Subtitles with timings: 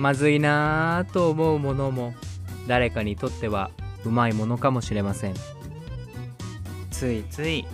[0.00, 2.14] まずいなぁと思うものも
[2.66, 3.70] 誰かにとっては
[4.06, 5.34] うまいものかもしれません。
[6.90, 7.66] ついつい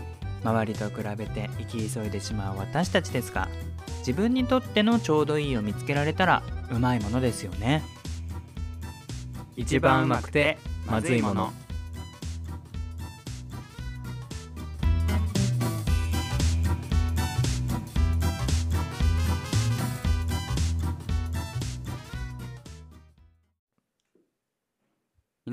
[0.42, 3.48] 周りと比べて生き急いでしまう私たちですが
[4.00, 7.82] 自分にとってのちょうどいいを見つけられたらうまいものですよね。
[9.56, 11.52] 一番うまくてまずいもの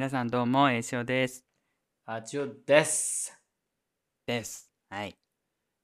[0.04, 1.46] 皆さんどうもえいしおです。
[2.06, 3.40] あちおです。
[4.28, 4.70] です。
[4.90, 5.16] はい。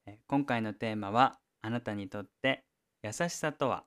[0.06, 2.66] え今回のテーマはあなたにとって
[3.02, 3.86] 優しさとは？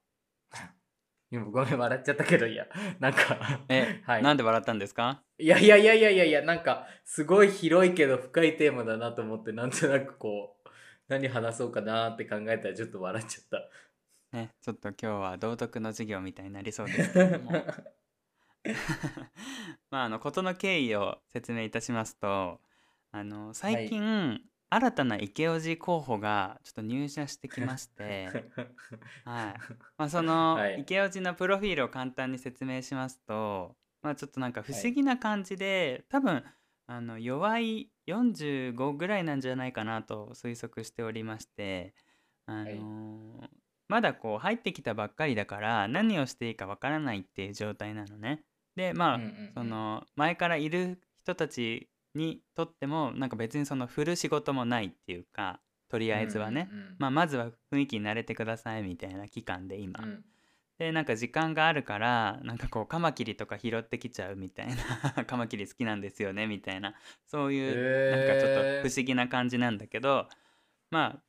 [1.31, 2.67] 今ごめん笑っちゃったけどいや。
[2.99, 4.23] なんかえ、 はい。
[4.23, 5.23] なんで笑ったんですか？
[5.37, 10.69] いやいやいやいやいやいやなんかすごい広いけど深いテーマだなと思ってなんとなくこう
[11.09, 14.39] 何話そうかなって考えたらちょっと笑っちゃった。
[14.39, 17.53] ねちょっと今日は道徳の授業みたいになりそうですけれども
[19.91, 22.61] まああの事の経緯を説明いたしますと
[23.11, 28.29] あの最近、新たな池オジ候補がちょっと入社してきまして
[29.27, 29.55] はい。
[29.99, 30.81] まあ、その、はい。
[30.81, 36.43] 池オジのプロフィールを簡単に説明しますと、まあ、ちょっとなんか不思議な感じで、多分
[36.87, 41.95] あの弱い45ぐらいなんじゃないかなと推測しておりまして、
[42.47, 43.49] あのー
[43.89, 48.43] まだこう入ってきたばっかりだから何をしていいかわからないっていう状態なのね。
[48.77, 49.53] でまあ、うんうんうん。
[49.55, 60.25] その前からいる人たちにとってもなんか別にその振る仕事もないっていうかとりあえずはね、うんうんうんまあ、まずは雰囲気に慣れてくださいみたいな期間で今、うん。
[60.79, 64.69] でなんか時間があるからなんかこうカマキリとか拾ってきちゃうみたい
[65.15, 66.95] な カマキリ好きなんですよねみたいな。
[67.27, 70.29] そういうなんかちょっと不思議な感じなんだけど
[70.91, 71.23] まあ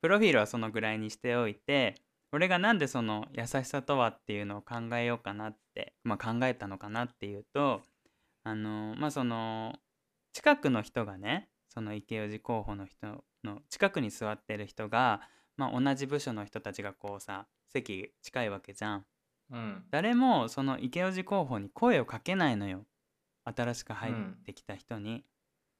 [0.00, 1.94] プロフィールはそのぐらいにしておいて
[2.34, 7.80] 俺がなんでその優しさとはっていうのを考えようかなって、まあ、考えたのかなっていうと
[8.42, 9.74] あのまあその
[10.32, 15.20] 近くの人がねその池オジ候補の人の近くに座ってる人が、
[15.56, 19.04] まあ、同じ部署の人たちがこうさ席近いわけじゃん。
[19.52, 19.84] うん。
[19.90, 22.84] 誰もその池オジ候補に声をかけないのよ。
[23.44, 24.14] 新しく入っ
[24.44, 25.24] てきた人に、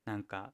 [0.05, 0.53] なんか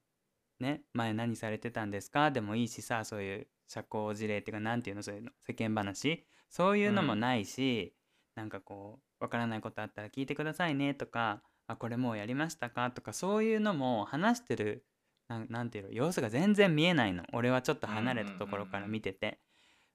[0.59, 2.31] ね前何されてたんですか？
[2.31, 5.03] でもいいしさそういう社交辞令っていうかなんていうの？
[5.03, 5.31] そういうの。
[5.47, 6.25] 世間話。
[6.49, 7.95] そういうのもないし、
[8.35, 12.91] なんかこうわからないことあったら聞いてくださいねとかあこれもうやりましたか？
[12.91, 14.83] とかそういうのも話してる
[15.29, 15.91] なんなんていうの？
[15.91, 17.23] 様子が全然見えないの。
[17.31, 19.39] 俺はちょっと離れたところから見てて、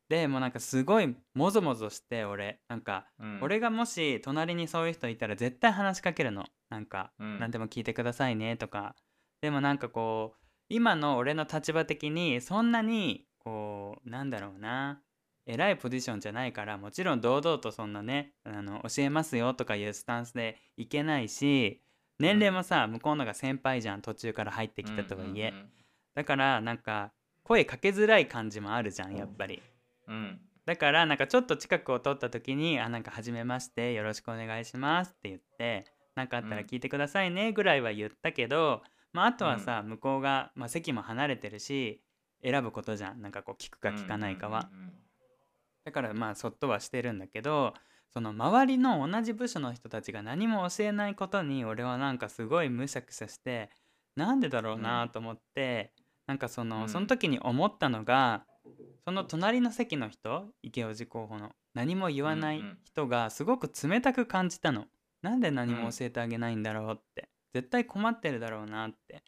[0.09, 2.60] でもうなんかすごいもぞもぞして俺。
[2.69, 3.41] なんかうん。
[3.42, 6.47] 俺がもし隣にそういう人いたら絶対話しかけるの。
[6.70, 7.38] なんか、うん。
[7.38, 8.97] 何でも聞いてくださいねとか。
[9.42, 15.00] でもなんかこう今の俺の立場的にそんなにこうなんだろうな。
[15.48, 21.80] 偉いポジションじゃないからもちろん堂々とそんなねあの教えますよとかいうスタンスでいけないし
[22.18, 25.52] 年齢もさ、向こうのが先輩じゃん途中から入ってきたとはいえ、
[26.16, 27.12] だからなんか
[27.44, 29.62] 声かけづらい感じもあるじゃんやっぱり。
[30.08, 30.14] うん。
[30.14, 35.84] うんだからなんかちょっと近くを通った時に「あなんか初めましてよろしくお願いします」って言って
[36.16, 42.02] 「何かあったら聞いてくださいね」ぐらいは言ったけど、まあ、あとはさ、向こうが、まあ、席も離れてるし
[42.46, 43.20] 選ぶことじゃん。
[43.20, 44.92] なんかこう聞くか聞かないかは、うんうん
[45.84, 47.72] だからまあそっとはしてるんだけど
[48.12, 53.70] その周りの同じ部署の人たちが何も教えないことに俺はなんかすごいむしゃくしゃして
[54.16, 55.92] なんでだろうなと思って、
[56.26, 56.88] なんかその、うん。
[56.88, 58.44] その時に思ったのが
[59.04, 62.78] その隣の席の人池オジ候補の何も言わないうんうん。
[62.84, 64.86] 人がすごく冷たく感じたの。
[65.22, 67.28] なんで何も教えてあげないんだろうって。
[67.52, 69.22] 絶対困ってるだろうなって。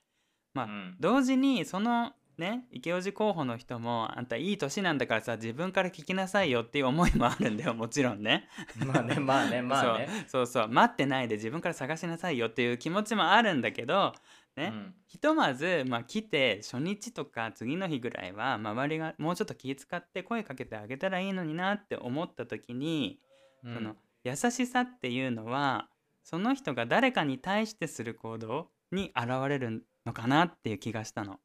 [0.55, 0.97] まあ、うん。
[0.99, 8.49] 同時にそのね池オジ候補の人もあんたいい年なんだからさ自分から聞きなさいよっていう思いもあるんだよもちろんね。
[8.85, 14.15] まあね まあねまあねそうそうそう待ってないで自分から探しなさいよっていう気持ちもあるんだけど
[14.59, 23.19] ね、うんひとまず、まあ、来て初日とか次の日ぐらいは周りがもうちょっと気遣って声かけてあげたらいいのになって思った時に、
[23.65, 25.89] うんその優しさっていうのは
[26.23, 31.39] その人が誰かに対してする行動に現れるのかなっていう気がしたの。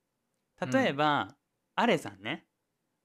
[0.65, 1.35] 例えば、
[1.75, 2.45] アレさんね。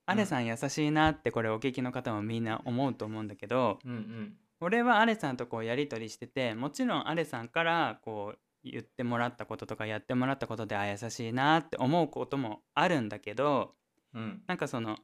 [0.07, 4.37] アレさん優しいなってこれお聞きの方もみんな思うと思うんだけど、うんうん。
[4.61, 13.75] 俺はアレさんとこうやり取りしててもちろんアレさんからこう言ってもらったこととかやってもらったことであ優しいなって思うこともあるんだけど
[14.15, 14.43] うん。
[14.47, 14.97] なんかその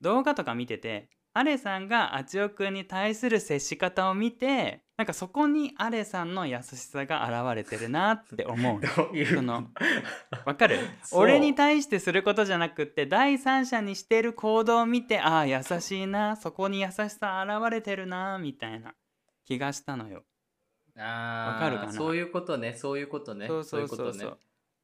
[0.00, 8.80] 動画とか見ててアレさんがあちおくんに対する接し方を見てなんかそこにアレさんの優しさが現れてるなって思う。
[8.80, 9.36] の どういう？
[9.36, 9.68] その
[10.44, 10.78] わかる？
[11.12, 18.94] 俺に対してすることじゃなくって第三者にしてる行動を見てああ優しいなそこに優しさ現れてるなみたいな
[19.46, 20.24] 気がしたのよ。
[20.98, 21.92] あわかるかな？
[21.92, 23.98] そういうことねそういうことねそうそうそう。
[23.98, 24.40] そういうことね。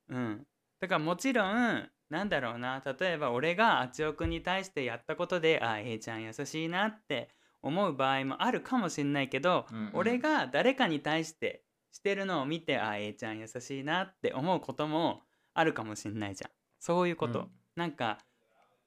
[0.08, 0.46] うん。
[0.80, 2.82] だからもちろんなんだろうな。
[2.98, 7.28] 例えば俺があちおくんに対してやったことであ A ちゃん優しいなって
[7.60, 9.90] 思う場合もあるかもしんないけど、うんうん。
[9.94, 15.22] 俺が誰かに対してしてるのを見てあ A ちゃん優しいなって思うことも
[15.54, 16.50] あるかもしんないじゃん。
[16.78, 17.40] そういうこと。
[17.40, 17.48] うん。
[17.76, 18.18] なんか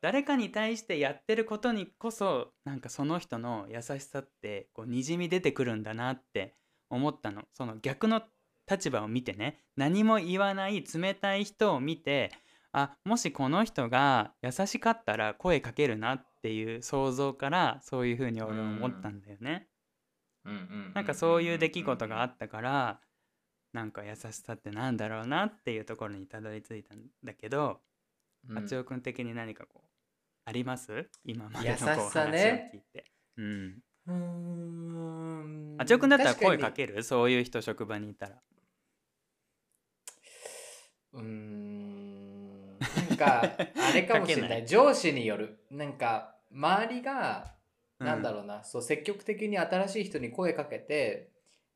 [0.01, 6.56] 誰かに対してやってることにこそなんかその人の優しさってこうにじみ出てくるんだなって
[6.89, 7.44] 思ったの。
[7.53, 8.23] その逆の
[8.69, 9.59] 立場を見てね。
[9.75, 12.31] 何も言わない冷たい人を見て
[12.73, 19.68] あもしこの人が優しかったら声かけるなっていう想像からそういうふうに俺は思ったんだよね。
[20.95, 23.00] なんかそういう出来事があったから
[23.73, 27.81] なんか優しさってなんだろうなっていうところにたどり着いたんだけど、
[28.50, 28.57] うん。
[28.57, 29.88] あちおくん的に何かこう
[30.45, 31.09] あります？
[31.23, 33.06] 今までのこう話を聞いて。
[33.38, 35.75] うん、うーん。
[35.77, 38.41] あちおくんだったら声か確けるそういう人職場にいたら。
[41.13, 41.81] うん
[43.21, 44.65] かあれかもしれない。
[44.65, 45.59] 上司による。
[45.69, 47.53] なんか周りが
[48.00, 48.07] うん。
[48.07, 51.29] なんだろうな、そう積極的に新しい人に声かけて、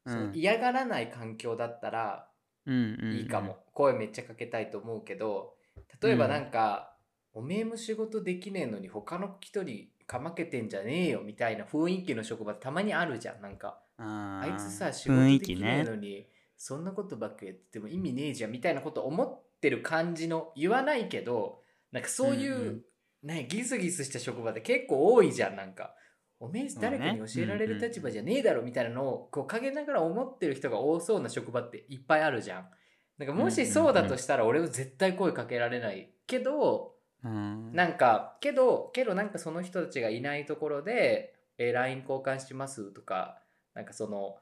[0.07, 2.27] そううん嫌がらない環境だったら
[2.65, 3.15] うんうんうん。
[3.17, 5.53] いいかも、声めっちゃかけたいと思うけど
[6.01, 6.95] 例えばなんか、
[7.33, 13.41] おめえも仕事できねえのに他の人にかまけてんじゃねえよみたいな雰囲気の職場たまにあるじゃん。
[13.41, 15.83] なんかあいつさ仕事できねえ。
[15.83, 16.27] のに、
[16.57, 21.61] そんなことばっかりやってても意味ねえじゃんみたいなこと思ってる感じの言わないけど
[21.91, 22.81] なんかそういう、うんうん。
[23.23, 25.95] ねギスギスした職場って結構多いじゃんなんか。
[26.39, 32.69] おめえ誰かに教えられる立場じゃねえだろみたいなのをこう陰ながら思ってる人が多そうな職場っていっぱいあるじゃん。
[33.17, 37.71] なんかもしそうだとしたら俺は絶対声かけられないけどうん。
[37.73, 43.41] なんかけどけどなんかその人たちがいないところで「えー LINE 交換します」とか
[43.73, 44.37] なんかその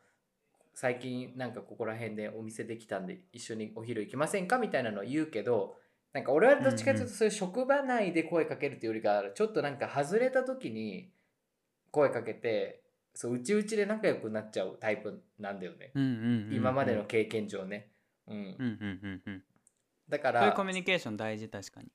[0.73, 5.75] 最近なんかここら辺でお店できたんで一緒にお昼行きませんかみたいなのを言うけど
[6.13, 11.11] なんか俺はどっちかというとそういう職場内で声かけるっていうよりかちょっとなんか外れた時に
[11.91, 12.81] 声かけて
[13.13, 15.91] そう内々で仲良くなっちゃうタイプなんだよね、
[16.51, 17.91] 今までの経験上ね、
[18.27, 18.35] うん。
[18.35, 19.43] うんうんうんうん
[20.09, 21.87] だからそういうコミュニケーション大事確かに。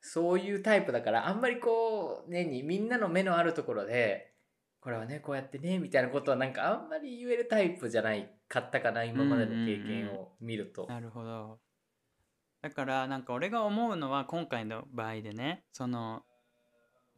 [0.00, 4.33] そういうタイプだからあんまりこうねにみんなの目のあるところで
[4.84, 10.86] これはねこうやってねみたいなことはなんかあんまり言えるタイプじゃないかったかな今までの経験を見ると。
[10.86, 11.58] なるほど。
[12.60, 16.22] だからなんか俺が思うのは今回の場合でねその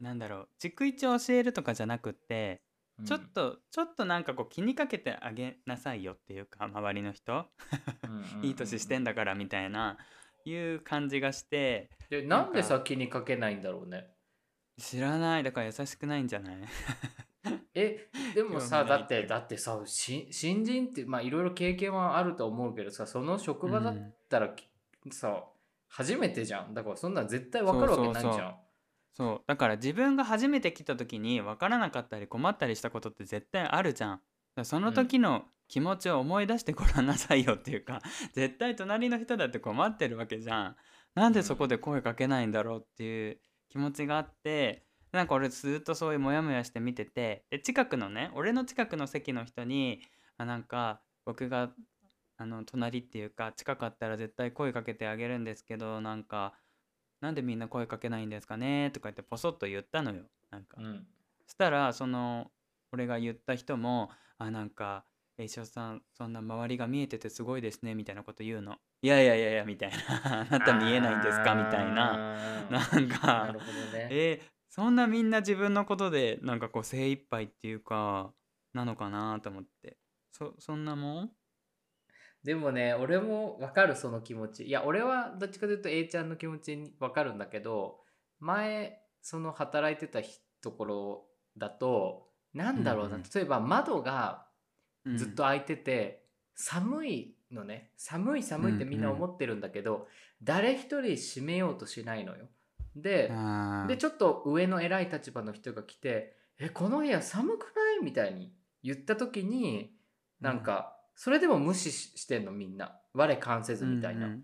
[0.00, 2.62] なんだろう逐一教えるとかじゃなくって
[3.04, 7.44] ちょっと、ちょっとなんかこう気にかけてあげなさいよっていうか周りの人。
[8.42, 9.98] いい年してんだだからみたいな
[10.46, 11.90] いう感じがして。
[12.10, 14.06] でなんでさ気にかけないんだろうね。
[14.78, 15.42] 知らない。
[15.42, 16.56] だから優しくないんじゃない？
[17.76, 24.50] えでもさだってだってさし新人ってまあいろいろ経験はあると思うけどさその職場だったら、
[25.10, 25.44] さ
[25.88, 26.74] 初めてじゃん。
[26.74, 28.56] だからそんなん絶対わかるわけないじゃん。
[29.12, 34.20] そうだから自分が初めて来た時に分からなかったり困ったりしたことって絶対あるじゃん。
[34.64, 38.00] その時の気持ちを思い出してごらんなさいよっていうか
[38.32, 40.76] 絶対隣の人だって困ってるわけじゃん。
[41.14, 50.02] なんでそこで声かけないんだろうっていう気持ちがあってなんか俺ずっとそういうモヤモヤして見ててで近くのね俺の近くの席の人に
[50.36, 51.70] あなんか僕が
[52.38, 56.54] あの隣っていうか近かったら絶対声かけてあげるんですけどなんか
[57.20, 58.90] なんでみんな声かけないんですかね？
[58.92, 61.06] とか言ってポソッと言ったのよなんか、うん。
[61.46, 62.50] そしたらその
[62.92, 65.04] 俺が言った人もあなんか
[65.38, 69.96] 「栄翔さんそんな周りが見えててすごいですね」みたいなこと言うの「いやいやいやいや」みたいな
[70.42, 72.36] 「あ なた見えないんですか?」みたいな。
[72.70, 74.08] なんなかね。
[74.10, 78.32] えーそんなみんな自分のことでなんかこう精一杯っていうか
[78.74, 79.96] なのかなと思って。
[80.32, 81.30] そそんなもん？
[82.44, 84.64] でもね俺も分かるその気持ち。
[84.64, 88.00] いや俺はどっちかというと A ちゃんの気持ちに分かるんだけど
[88.40, 94.44] 前その働いてたひところだとなんだろうな、うんうん例えば窓が
[95.08, 95.16] うん。
[95.16, 97.92] ずっと開いてて、寒いのね。
[97.96, 100.08] 寒い寒いってみんな思ってるんだけど、
[100.42, 102.48] 誰一人閉めようとしないのよ。
[102.96, 103.30] で
[103.88, 109.94] でちょっと上の偉い立場の人が来て「えこの部屋寒くない?」みたいに言った時に
[110.40, 113.00] なんか、それでも無視ししてんのみんな。
[113.14, 114.26] 我関せずみたいな。
[114.26, 114.42] うんうん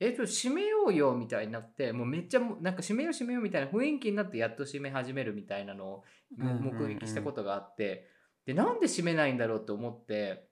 [0.00, 6.04] えっと閉めようよみたいになってもうめっちゃなんか閉めよう閉めようみたいな雰囲気になってやっと閉め始めるみたいなのを
[6.36, 8.08] 目撃したことがあって、
[8.44, 10.48] でなんで閉めないんだろうって思って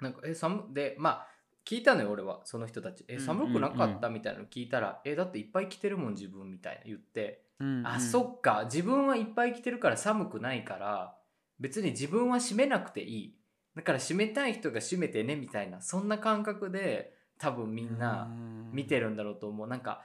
[0.00, 1.28] なんかえ寒でまあ
[1.64, 2.40] 聞いたのよ俺は。
[2.44, 7.44] その人たち「え寒くなかった?」みたいなの聞いたら「えだっていっぱい着てるもん自分」みたいな言って。
[7.60, 7.86] うんうん。
[7.86, 8.62] あそっか。
[8.64, 11.16] 自分はいっぱい着てるから寒くないから
[11.60, 13.38] 別に自分は閉めなくていい。
[13.76, 18.28] だから閉めたい人が閉めてねみたいなそんな感覚で多分みんな
[18.72, 19.68] 見てるんだろうと思う。
[19.68, 20.02] なんか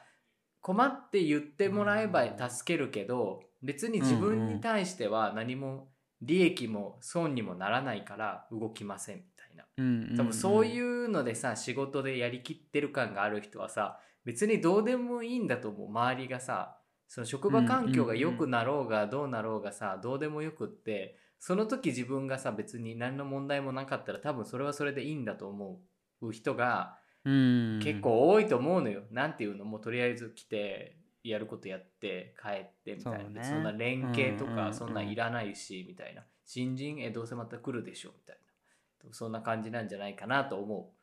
[0.61, 9.23] 困って言ってもらえば助けるけど別に自分に対しては何も利益も損にもならないから動きません
[9.57, 9.65] な。
[10.15, 15.89] 多分そういうのでさ仕事でやりきってる感がある人はさ別にどうでもいいんだと思う。
[15.89, 25.79] 周りがさその職場環境が良くなろうがどうなろうがさどうでもよくってその時自分がさ別に何の問題もなかったら多分それはそれでいいんだと思
[26.21, 29.03] う人が結構多いと思うのよ。
[29.11, 29.65] なんていうの？
[29.65, 33.43] もうとりあえず来てやることやって帰ってみたいな。
[33.43, 36.23] そ,、んな連携とかそんないらないし、みたいな。
[36.45, 37.01] 新人？
[37.01, 38.09] えどうせまた来るでしょ？
[38.09, 38.41] みたいな
[39.11, 40.93] そんな感じなんじゃないかなと思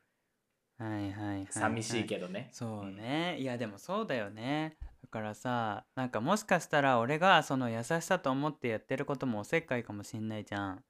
[0.79, 0.83] う。
[0.83, 2.49] はいはいはい、寂しいけどね。
[2.51, 4.77] そうね、いやでもそうだよね。
[5.01, 10.83] だからさなんかもしかしたら俺がその優しさと思ってやってることもおせっかいかもしんないじゃん。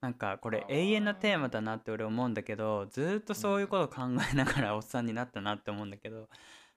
[0.00, 6.28] なんかこれ永遠のテーマだなって俺思うんだけどずっとそういうこと考えながらおっさんになったなって思うんだけど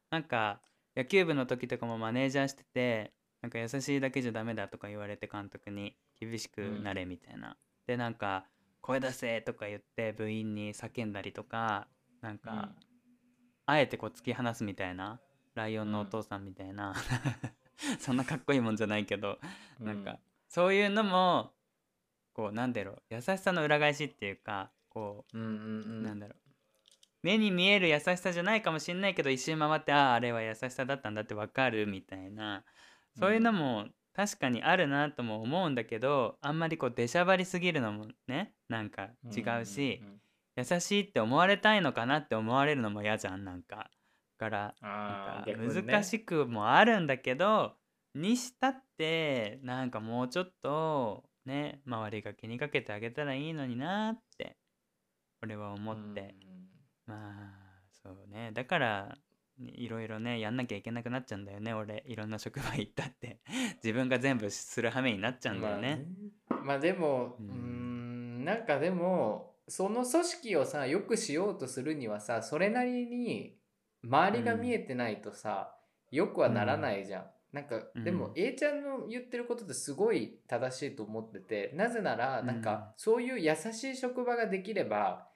[0.10, 0.62] なんか
[0.96, 7.56] 野球部の時とかもマネージャーしててなんか優しいだけじゃダメだとか言われて監督に厳しくなれみたいな、
[7.88, 8.46] でなんか
[8.82, 11.88] 声出せとか言って部員に叫んだりとか
[12.22, 12.70] なんか、
[13.66, 15.20] あえてこう突き放すみたいな
[15.56, 16.94] ライオンのお父さんみたいな
[18.00, 19.38] そんなかっこいいもんじゃないけど、
[19.80, 21.52] なんかそういうのも
[22.34, 26.38] こうなんだろう優しさの裏返しっていうかこう,、なんだろう。
[27.22, 32.64] 目に見える優しさじゃないかもしんないけど一周回ってあああれは優しさだったんだって分かるみたいな
[33.20, 40.02] そういうのも確かにあるなとも思うんだけどあんまりこう出しゃばりすぎるのもねなんか違うし、
[40.58, 43.90] 優しいって思われたいのかなって思われるのも嫌じゃんなんか。
[44.38, 47.74] だからなんか難しくもあるんだけど、
[48.16, 54.58] にしたってなんかもうちょっとね周りが気にかけてあげたらいいのになって
[55.44, 56.36] 俺は思って、
[57.06, 57.70] まあ
[58.04, 58.52] そうね。
[58.54, 59.18] だから
[59.60, 62.04] いろいろねやんなきゃいけなくなっちゃうんだよね俺。
[62.08, 63.40] いろんな職場行ったって。
[63.84, 66.06] 自分が全部する羽目になっちゃうんだよね。
[66.50, 68.46] まあ、まあ、でもうん。
[68.46, 73.58] なんかでもその組織をさよくしようとするにはさそれなりに
[74.04, 75.76] 周りが見えてないとさ、
[76.12, 77.32] うん、よくはならないじゃん。
[77.52, 85.28] なんか、でも A ちゃんの言ってることってすごい正しいと思っててなぜならなんかそういう優しい職場ができれば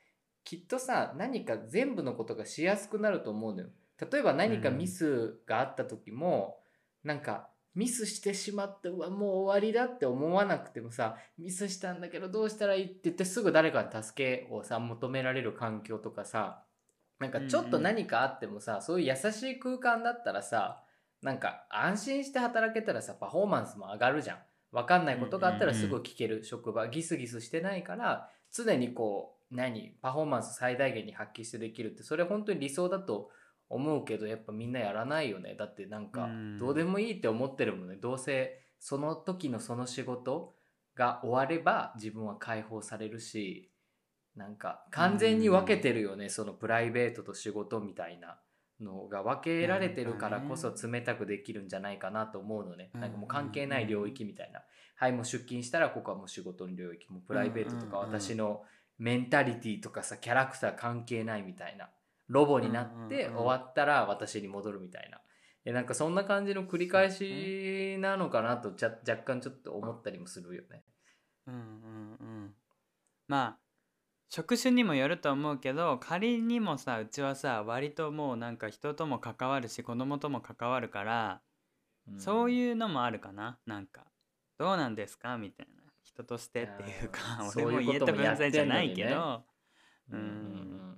[0.43, 3.69] きっとさ何か全部のことがしやすくなると思うのよ。
[3.99, 6.59] 例えば何かミスがあった時も、
[7.03, 16.63] なんかミスしてしまってうわもう終わりだって思わなくてもさミスしたんだけどどうしたらいいって言ってすぐ誰かに助けをさ求められる環境とかさ
[17.19, 20.83] なんかちょっと何かあってもさ、そういう優しい空間だったらさ
[21.21, 24.37] なんか安心して働けたらさパフォーマンスも上がるじゃん。
[24.71, 26.43] 分かんないことがあったらすぐ聞ける。
[26.43, 33.29] 職場、ギスギスしてないから常にこう何パフォーマンス最大限に発揮してできるってそれ本当に理想だと
[33.69, 35.55] 思うけどやっぱみんなやらないよね。
[35.55, 36.29] だってなんか
[36.59, 37.95] どうでもいいって思ってるもんね。
[37.95, 40.55] どうせその時のその仕事
[40.95, 43.71] が終われば自分は解放されるし
[44.35, 46.29] なんか完全に分けてるよね。
[46.29, 48.39] そのプライベートと仕事みたいな
[48.79, 52.91] のが分けられてるからこそ冷たくできるんじゃないかなと思うのね。
[52.93, 54.61] なんかもう関係ない領域みたいな。
[54.95, 58.63] はい、もう出勤したらここはもう仕事の領域、もプライベートとか私の
[58.97, 61.89] メンタリティとかさ、キャラクター関係ないみたいな。
[62.27, 65.19] ロボになって終わったら私に戻るみたいな。
[65.63, 70.83] でなんかそんな感じの繰り返しなのかなと若干ちょっと思ったりもするよね。
[71.47, 72.53] うんうんうん。
[73.27, 73.57] まあ
[74.29, 81.41] 職種にもよると思うけど仮にもさうちはさ割ともうなんか人とも関わるし子供とも関わるから、
[82.11, 83.59] うん、そういうのもあるかな。
[83.65, 84.05] なんか
[84.57, 85.83] どうなんですかみたいな。
[86.03, 87.19] 人としてっていうか
[87.55, 89.43] 俺も言えた分際じゃないけど。
[90.11, 90.97] うん、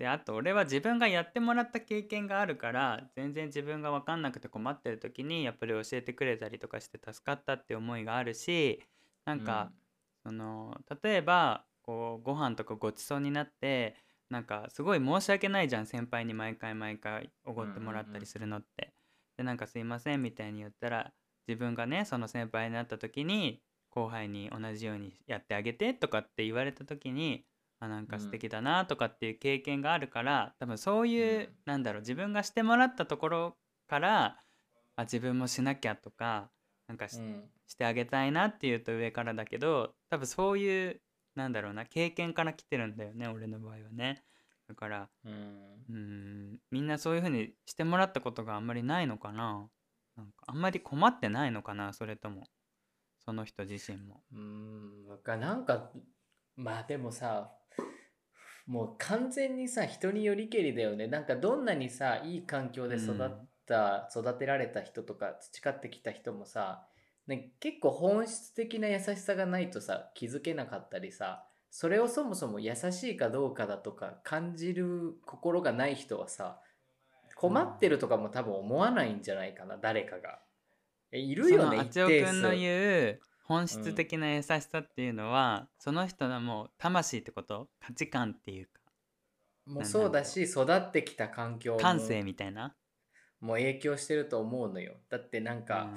[0.00, 8.82] であと俺は自分がやってもらった経験があるから全然自分が分かんなくて困ってる時にやっぱり教えてくれたりとかして助かったって思いがあるし
[9.26, 9.72] なんか、
[10.24, 13.94] うん、その例えばこうご飯とかごちそうになって
[14.30, 18.94] なんかすごい申し訳ないじゃん先輩に毎回毎回おごってもらったりするのって。
[19.36, 21.12] でなんかすいませんみたいに言ったら
[21.46, 27.44] 自分がねその先輩になった時に後輩に同じようにやってあげてとかって言われた時に
[27.80, 33.56] あなんか素敵だなとかっていう経験があるから多分そういう、うん、なんだろう自分がしてもらったところ
[33.88, 34.36] から
[34.96, 36.50] あ自分もしなきゃとか
[36.86, 41.00] なんかしうん、してあげたいなっていうと上からだけど多分そういう
[41.36, 44.24] なんだろうな経験から来てるんだよね俺の場合はね。
[44.68, 46.58] だからうん。
[46.70, 49.68] みんなそういう風にしてもらったことがあんまりないのかな。
[50.16, 52.44] なんかあんまり困ってないのかなそれとも。
[53.24, 54.22] その人自身も。
[54.32, 55.90] うんなんか
[56.56, 57.52] まあでもさ
[58.66, 63.30] もう完全にさ人によりけりだよねなんかどんなにさいい環境で育っ
[63.66, 66.86] た、育てられた人とか培ってきた人もさ、
[67.26, 76.58] ね、結構本質的な優しさがないとさ気づけなかったりさそれをそもそも優しいかどうかだとか感じる心がない人はさ
[77.36, 80.40] 困ってるとかも多分思わないんじゃないかな誰かが。
[81.12, 82.56] えいるよねそのあちお一定くんの数。
[82.56, 87.68] 言う本質的な優しさっていうのは、その人のもう魂ってこと？
[87.80, 88.70] 価値観っていうか。
[89.66, 92.76] もうそうだし育ってきた環境も感性みたいな？
[93.40, 94.94] もう影響してると思うのよ。
[95.08, 95.92] だってなんか、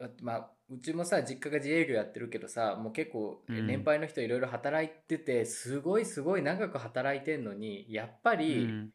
[0.00, 3.66] あまあうちもさ実家が自営業やってるけどさもう結構うん。
[3.68, 8.38] 年配の人いろいろ働いてて、すごいすごい長く働いてんのにやっぱうん。
[8.38, 8.90] り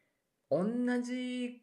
[0.50, 0.66] 同
[1.02, 1.62] じ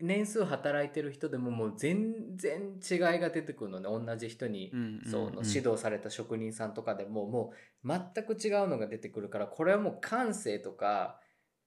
[0.00, 4.06] 年数働いてる人でももう全然違いが出てくるのね。
[4.06, 7.52] 同じ人に、うんうんうんその指導された職人さんとかでもも
[7.84, 11.18] う全く違うのが出てくるからこれはもう感性とか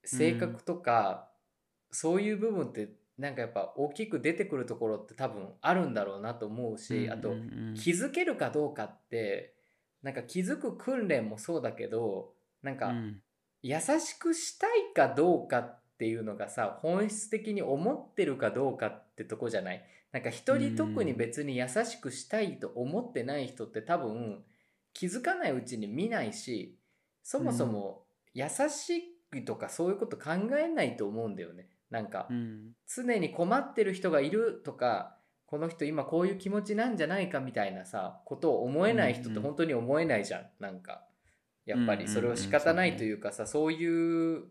[0.03, 1.29] 性格とか、
[1.91, 7.73] そういう部分ってなんかやっぱ大きく出てくるところって多分あるんだろうなと思うし、あとうんうんうん。
[7.75, 9.53] 気づけるかどうかって
[10.01, 12.33] なんか気づく訓練もそうだけど
[12.63, 13.21] なんかうん。
[13.63, 19.83] 優しくしたいかどうかっていうのがさ本質的に思ってるかどうかってとこじゃない？
[20.11, 24.43] なんか人に特に別に優しくしたいと思ってない人って多分
[24.93, 26.77] 気づかないうちに見ないし
[27.23, 28.03] そもそも
[28.33, 31.67] 優しいとかそういうこと考えないと思うんだよね。
[31.89, 32.71] なんかうん。
[32.87, 41.03] 常に困ってる人がいるとかこの人今こういう気持ちなんじゃないかみたいなさことを思えない人って本当に思えないじゃん、なんか
[41.65, 44.45] やっぱりそれを仕方ないというかさ、そういう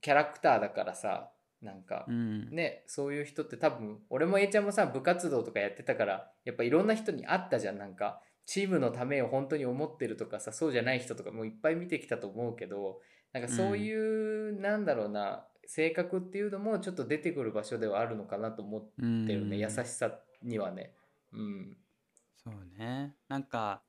[0.00, 1.30] キャラクターだからさ
[1.62, 2.50] なんかうん。
[2.50, 7.78] ねそういう人って多分俺も A ちゃんもさ部活動とかやってたからやっぱいろんな人に会ったじゃん。
[7.78, 13.00] なんかチームのためを本当に思ってるとかさそうじゃない人とかもいっぱい見てきたと思うけど
[13.32, 19.26] なんかそういう、なんだろうな性格っていうのもちょっと出てくる場所ではあるのかなと思ってうん。
[19.26, 20.10] るね、優しさ
[20.42, 20.94] にはね。
[21.32, 21.76] うん。
[22.42, 23.14] そうね。
[23.28, 23.82] なんか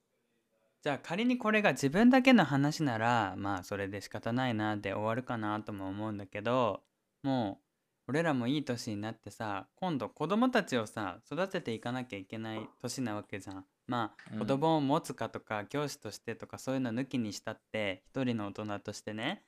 [0.84, 6.82] じゃあ仮にこれが自分だけの話ならまあそれで仕方ないなで終わるかなとも思うんだけど
[7.24, 7.72] もう
[8.08, 13.66] 俺らもいい年になってさ今度子供たちをさ育てていかなきゃいけない年なわけじゃん。
[13.88, 14.40] まあうん。
[14.40, 19.44] 子供を持つかとか教師としてとかそういうの抜きにしたって一人の大人としてね。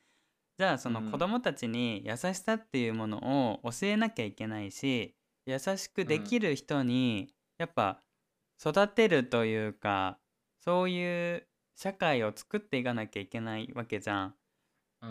[0.57, 1.11] じゃあそのうん。
[1.11, 3.17] 子供たちに優しさっていうもの
[3.63, 5.15] を教えなきゃいけないし
[5.45, 7.99] 優しくできる人にやっぱ
[8.61, 10.19] 育てるというか
[10.63, 14.35] そういう社会を作っていかなきゃいけないわけじゃん。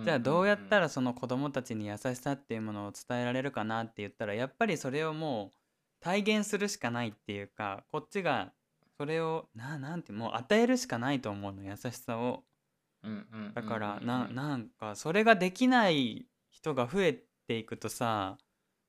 [0.05, 5.57] じゃあどうやったらその子供たちに優しさっていうものを伝えられるかなって言ったらやっぱりそれをもう
[6.01, 8.55] 体現するしかないっていうかこっちが
[8.97, 12.45] それをななんてもう与えるしかないと思うの優しさを。
[13.55, 18.39] だからななんかそれができない人が増えていくとさ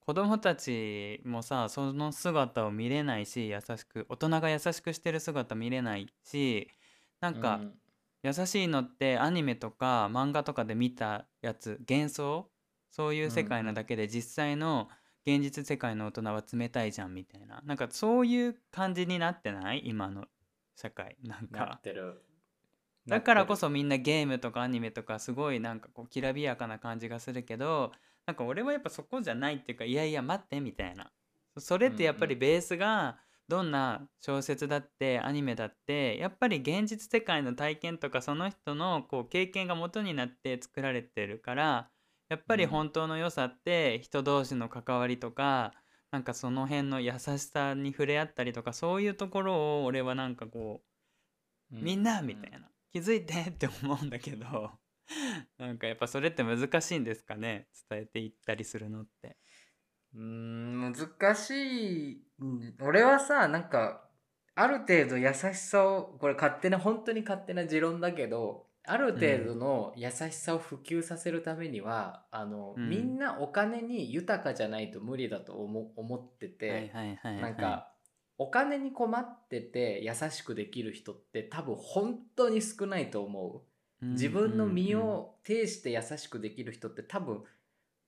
[0.06, 6.68] 子供たちもさその姿を見れないし優しく大人が優しくしてる姿見れないし
[7.22, 7.62] なんか、
[8.22, 12.50] 優しいのってアニメとか漫画とかで見たやつ幻想？
[12.92, 14.90] そういう世界なだけで実際の
[15.26, 17.62] 現実世界の大人は冷たいじゃんみたいな。
[17.66, 19.82] なんかそういう感じになってない？
[19.86, 20.26] 今の
[20.76, 21.16] 社会。
[21.24, 21.82] なんなか
[23.08, 27.92] だからこそみんなゲームとかアニメとかすごいなんかこうきらびやかな感じがするけど
[28.26, 31.12] なんか俺はやっぱそこじゃないっていうかいやいや待ってみたいな。
[31.58, 41.90] それってやっぱりベースがどんな小説だってアニメだってやっぱり現実世界の体験とかその人のこう経験が元になって作られてるから
[42.30, 42.70] やっぱりうん。
[42.70, 45.74] 本当の良さって人同士の関わりとか
[46.12, 50.82] なんかその辺の優しさに触れ合ったりとかそういうところを俺はなんかこ
[51.72, 52.70] うみんなみたいな。
[52.94, 54.72] 気づいてって思うんだけど
[55.58, 57.68] なんかやっぱそれって難しいんですかね？
[57.90, 59.38] 伝えていったりするのって。
[60.14, 64.08] うーん難しいうん俺はさなんか
[64.56, 76.92] ある程度優しさをこれ勝手な本当に勝手な持論だけどある程度の優しさを普及させるためには、あのうんみんなお金に豊かじゃないと無理だと思思ってて。
[77.24, 77.94] なんか
[78.38, 83.73] お金に困ってて優しくできる人って多分本当に少ないと思う。
[84.12, 87.44] 自分の身を呈して優しくできる人って多分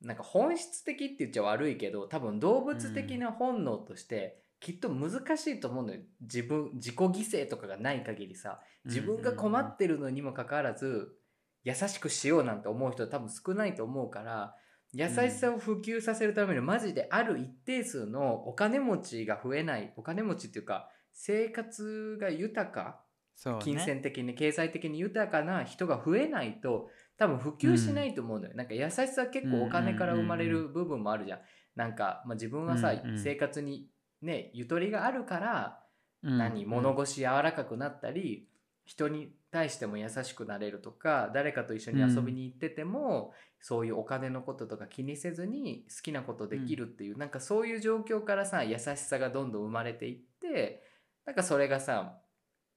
[0.02, 6.02] なんか本質的って言っちゃ悪いけど多分動物的な本能としてきっと難しいと思うのよ。
[6.22, 11.16] 自分自己犠牲とかがない限りさ自分が困ってるのにもかかわらず
[11.64, 14.56] 優しくしようなんて思う人は多分少ないと思うから
[14.94, 23.02] 優しさを普及させるためにマジである一定数のお金持ちが増えないお金持ちっていうか生活が豊か
[23.36, 31.40] そう金ね銭的に経済的に豊かな人が増えないと多分普及しないと思うんだよ、なんか優しさ結構お金から生まれる部分もあるじゃん,、
[31.76, 33.20] なんか、まあ、自分はさ、うんうん。
[33.20, 33.90] 生活に
[34.22, 35.86] ねゆとりがあるから、うん
[36.26, 38.48] 何物腰柔らかくなったり
[38.84, 50.84] 人に対しても優しくなれるとか誰かと一緒に遊びに行ってても、そういうお金のこととか気にせずに好きなことできるっていう、なんかそういう状況からさ優しさがどんどん生まれていって
[51.26, 52.18] なんかそれがさ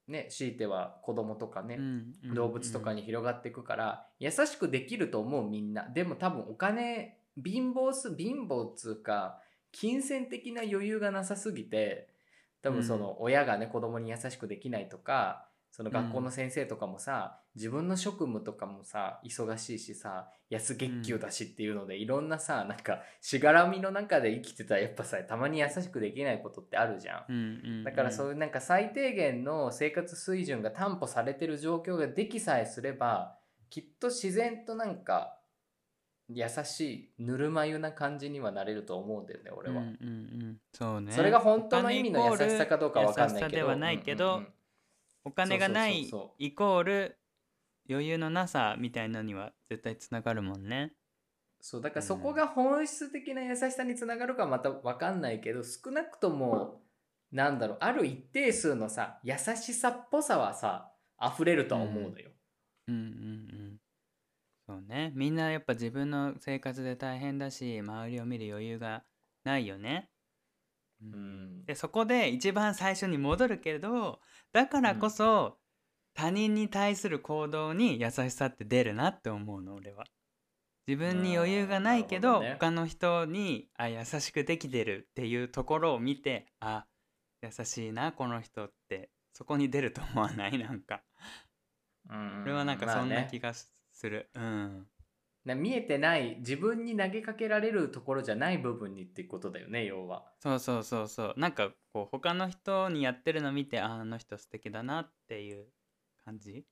[0.09, 5.88] ね強いては子供とかね、うんうん動物とかに広がっていくから、優しくできると思うみんな。
[5.88, 9.40] でも多分お金貧乏す貧乏っつうか
[9.73, 12.09] 金銭的な余裕がなさすぎて
[12.62, 27.24] 多分その親がね子供に優しくできないとかその学校の先生とかもさ、自分の職務とかもさ忙しいしさ安月給だしっていうので、いろんなさなんかしがらみの中で生きてたらやっぱさたまに優しくできないことってあるじゃん。
[27.28, 33.38] うんうんだからそういうなんか最低限の生活水準が担保されてる状況ができさえすれば
[33.70, 35.38] きっと自然となんか
[36.28, 36.81] 優し
[37.18, 40.11] いぬるま湯な感じにはなれると思うんだよね俺は、うんうんう
[40.46, 40.57] ん。
[40.72, 41.12] そうね。
[41.12, 44.42] それが本当の意味の優しさかどうかわかんないけど
[45.29, 47.19] お金がないイコール
[47.88, 50.93] 余裕のなさみたいのには絶対つながるもんね。
[51.61, 56.81] そうだからそこが本質的な優しさにつながるかまたわかんないけど少なくとも
[57.33, 62.31] なんだろうある一定数のさ優しさっぽさはさ溢れるとは思うのよ、
[62.87, 62.95] うん。
[62.95, 63.79] うんうん
[64.67, 65.12] そうね。
[65.14, 69.05] みんなやっぱ自分の生活で大変だし周りを見る余裕が
[69.45, 70.17] ないよね、ううんん
[71.67, 74.21] でそこで一番最初に戻るけど
[74.53, 75.59] だからこそ、
[76.15, 80.05] 他人に対する行動に優しさって出るなって思うの俺は。
[80.89, 82.57] 自分に余裕がないけどね。
[82.59, 86.87] 他の人にあ優しくできてるっていうところを見てあ
[87.43, 90.59] 優しいなこの人ってそこに出ると思わない？
[90.59, 91.03] なんか。
[92.09, 93.15] うん俺はなんかそんまあね。
[93.17, 93.71] な気がす
[94.03, 94.43] る、うん。
[94.43, 94.98] な
[95.55, 100.25] 見えてない自分に投げかけられるところじゃない部分にってことだよね要は。
[100.41, 101.35] そうそうそうそう。
[101.37, 105.67] なんかこう他の人にやってるの見てああの人素敵だなっていう
[106.25, 106.65] 感じ？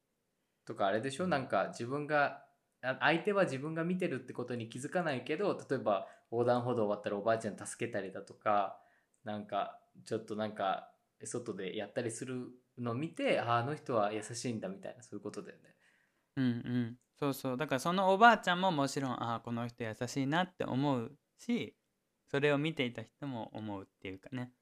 [0.64, 1.30] とかあれでしょ、うん。
[1.30, 2.44] なんか自分が
[2.82, 8.78] あ相手は自分が見てるってことに気づかないけど例えば横断歩道終わったらおばあちゃん助けたりだとか
[9.24, 10.90] なんかちょっとなんか
[11.24, 15.62] 外でやったりするのを見てああの人は優しいんだみたいなそういうことだよね。
[16.36, 17.56] うんうんそうそう。
[17.56, 21.74] だからそのおばあちゃんももちろんああこの人優しいなって思うし
[22.30, 24.52] それを見ていた人も思うっていうかね。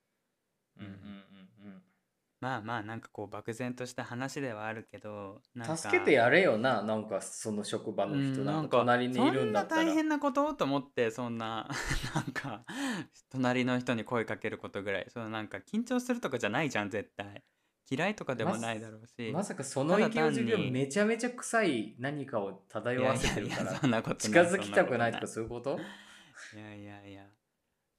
[0.79, 0.87] うん。
[0.87, 1.83] うんうん
[2.41, 5.73] まあまあなんかこう漠然とした話ではあるけどなんか。
[5.73, 9.81] うん、助けてやれよななんかその職場の人うんなんか隣にいるんだったら。
[9.81, 10.53] そんな大変なこと？
[10.53, 11.67] と思ってそんな
[12.15, 12.65] なんか
[13.31, 15.07] 隣の人に声かけることぐらい。
[15.09, 17.43] そのなんか緊張するとかじゃないじゃん絶対
[17.91, 25.79] 嫌いとかでもないだろうし、まさかその池尾授めちゃめちゃ臭い何かを漂わせてるから近づきたくないとかそそういうこと？
[26.55, 27.23] いいやいやいや。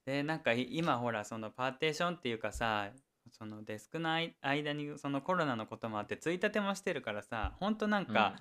[0.05, 2.89] でなんかい今ほらそのパーテーションっていうかさ
[3.31, 8.35] そのデスクの間にそのコロナのこともあってついたてもしてるからさほんとなんか、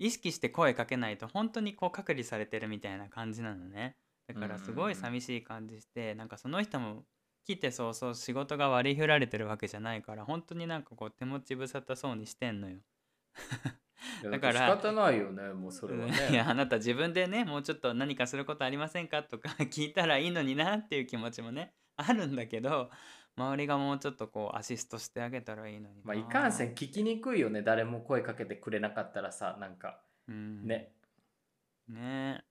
[0.00, 3.96] 意識して声かけないと本当にこう隔離されてるみたいな感じなのね。
[4.26, 7.04] だからすごい寂しい感じして、なんかその人も
[7.56, 12.76] 来て早々仕事が割り振られてるわけじゃないから本当になんかこう手持ち無沙汰そうにしてんのよ。
[14.24, 16.30] うん、だからら仕方ないよねもうそれはね。
[16.30, 19.22] いやあなた自分でねもうちょっと何かすることありませんか？
[19.24, 22.90] とか聞いたらいいのになっていう気持ちもねあるんだけど
[23.36, 26.02] 周りがもうちょっとこうアシストしてあげたらいいのにな。
[26.04, 27.62] まあいかんせん聞きにくいよね。
[27.62, 30.66] 誰も声かけてくれなかったらさなんかうん。
[30.66, 30.94] ね、
[31.88, 32.44] ね。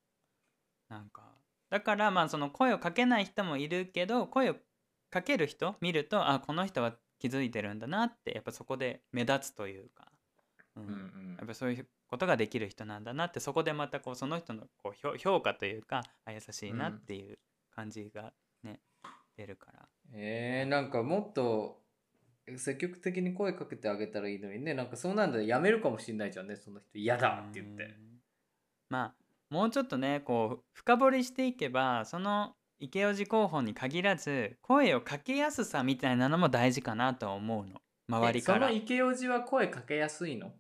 [0.88, 1.30] なんか
[1.70, 4.56] だからまあその声をかけない人もいるけど声を
[5.10, 10.08] かける人見るとあこの人は気づいてるんだなってやっぱそこで目立つというか、
[10.76, 10.84] うん。
[10.84, 11.36] うんうん。
[11.38, 17.38] やっぱそういうことができる人なんだなってそこでまたこうその人のこう評評価というかあ優しいなっていう
[17.76, 18.80] 感じがね、
[19.38, 19.88] 出るから。
[20.14, 21.82] えー、なんかもっと
[22.58, 27.84] 積極的に声かけてあげたらいいのにねなんかそうなんだやめるかもしんないじゃんねその人嫌だって言って。
[27.84, 27.92] うん。
[28.90, 29.14] まあ
[29.50, 37.82] もうちょっとねこう深掘りしていけばその池オジ候補に限らず声をかけやすさみたいなのも大事かなとは思うの。
[38.08, 38.68] 周りから。
[38.68, 40.54] えその池オジは声かけやすいの？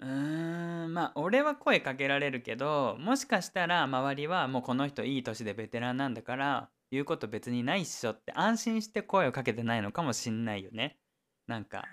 [0.00, 10.96] うーんまあ俺は声かけられるけどもしかしたら周りはもうこの人いい年でベテランなんだから言うこと別にないっしょって安心して声をかけてないのかもしんないよね。
[11.48, 11.84] なんか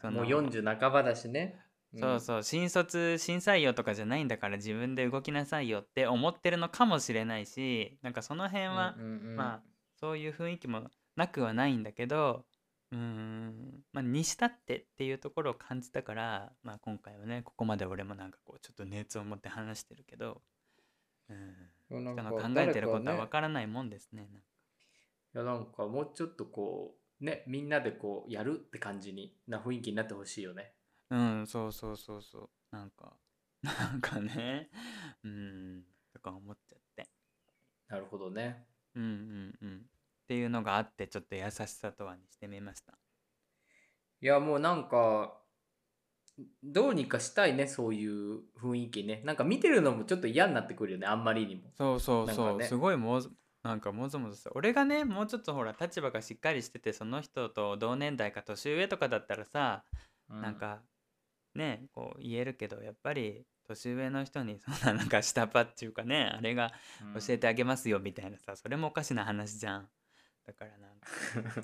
[0.00, 1.60] そのもう40半ばだしね、
[1.96, 8.94] そうそう新卒新採用とかじゃないんだから自分で動きなさいよって思ってるのかもしれないしなんかその辺は、
[9.36, 9.60] まあ
[10.00, 12.44] そういう雰囲気もなくはないんだけど
[12.92, 20.40] うんまあにしたってっていうところを感じたから、まあ、今回はねここまで俺もなんかこうちょっと熱を持って話してるけど、
[21.90, 24.22] うん、なんか考えてることは誰からないもんですね。
[24.22, 24.48] なんか。
[25.34, 30.72] いやなんかもうちょっとこうねみんなでこうやるって感じにな雰囲気になってほしいよね
[31.10, 32.50] うんそうそうそうそう。
[32.70, 33.16] なんか
[33.62, 34.70] なんかね。
[35.24, 37.08] うんとか思っちゃって。
[37.88, 38.66] なるほどね。
[38.94, 39.78] うんうんうん。
[39.78, 39.80] っ
[40.26, 42.98] ていうのがあってちょっと優しさとはにしてみました。
[44.20, 45.40] いやもうなんか
[46.62, 49.22] どうにかしたいねそういう雰囲気ね。
[49.24, 51.70] なんか見てるのもちょっと嫌になってくるよねあんまりにも。
[51.74, 52.66] そうそうそう、ね。
[52.66, 59.84] すごいもうなんかもぞもぞさ俺がねもうちょっとほら立場がしっかりしててその人と同年代か年上とかだったらさ、
[60.28, 60.82] なんか
[61.58, 66.72] ねこう言えるけどやっぱり年上の人に そんななんか下パっていうかねあれが
[67.14, 69.88] うん教えてあげますよみたいなさそれもおかしな話じゃん。
[70.46, 70.92] だからなん
[71.52, 71.62] か。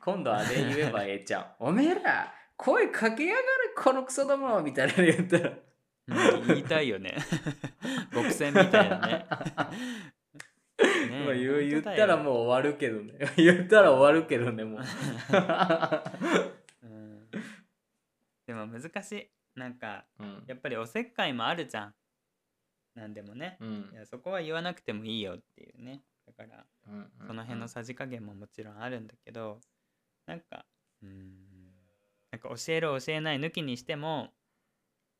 [0.00, 1.54] 今度あれ言えばええちゃん。
[1.60, 5.50] おめえら声かけやがるこのクソどもみたいなの言ったら。
[5.50, 5.58] うん
[6.48, 7.16] 言いたいよね。
[8.12, 9.12] 極戦みたいなね。
[9.12, 9.26] ね
[11.26, 13.12] まあ言ったらもう終わるけどね。
[13.36, 14.80] 言ったら終わるけどねもう。
[14.80, 14.86] うん
[18.52, 19.30] でも難しい。
[19.58, 20.44] なんかうん。
[20.46, 21.94] やっぱりおせっかいもあるじゃん。
[22.94, 23.56] なんでもね。
[23.60, 23.90] うん。
[23.92, 26.02] いやそこは言わなくてもいいよっていうね。
[26.26, 29.58] だからうんその辺のさじ加減ももちろんあるんだけど
[30.26, 30.64] なんか
[31.02, 31.22] うーん
[32.30, 34.28] なんか教える教えない抜きにしても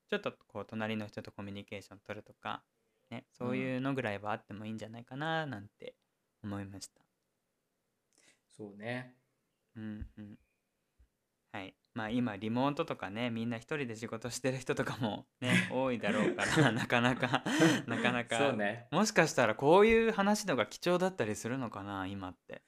[0.08, 2.62] ちょっとこう隣の人とコミュニケーション取るとか、
[3.10, 5.94] ね、そういうのぐらいはあってもいいんじゃないかななんて
[6.44, 7.00] 思いました。
[8.56, 9.14] そうね。
[9.76, 10.38] うんうん。
[11.52, 17.44] はいまあ今リモートとかねみんな一人で仕事してる人とかもね 多いだろうから なかなか
[17.86, 22.62] なかなかそうねもしかしたらこういう話のが貴重だったりするのかな今って。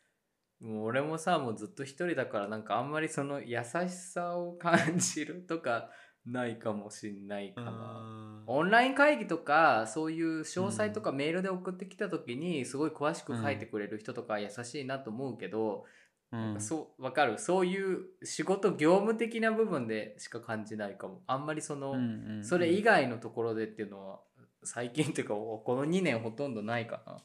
[0.60, 5.90] もう俺もさもうずっと一人だからなんかあんまりその優しさを感じるとか
[6.24, 8.44] ないかもしんないかな。
[8.46, 16.03] オンライン会議とかそういう詳細とかメールで送ってきた時にすごい詳しく書いてくれる人とか優しいなと思うけど、うん
[16.34, 17.38] なんかそうわかる。
[17.38, 21.22] そういう仕事業務的な部分でしか感じないかも。
[21.26, 22.44] あんまりその、うんうんうん。
[22.44, 24.20] それ以外のところでっていうのは
[24.64, 27.16] 最近っていうかこの2年ほとんどないかな。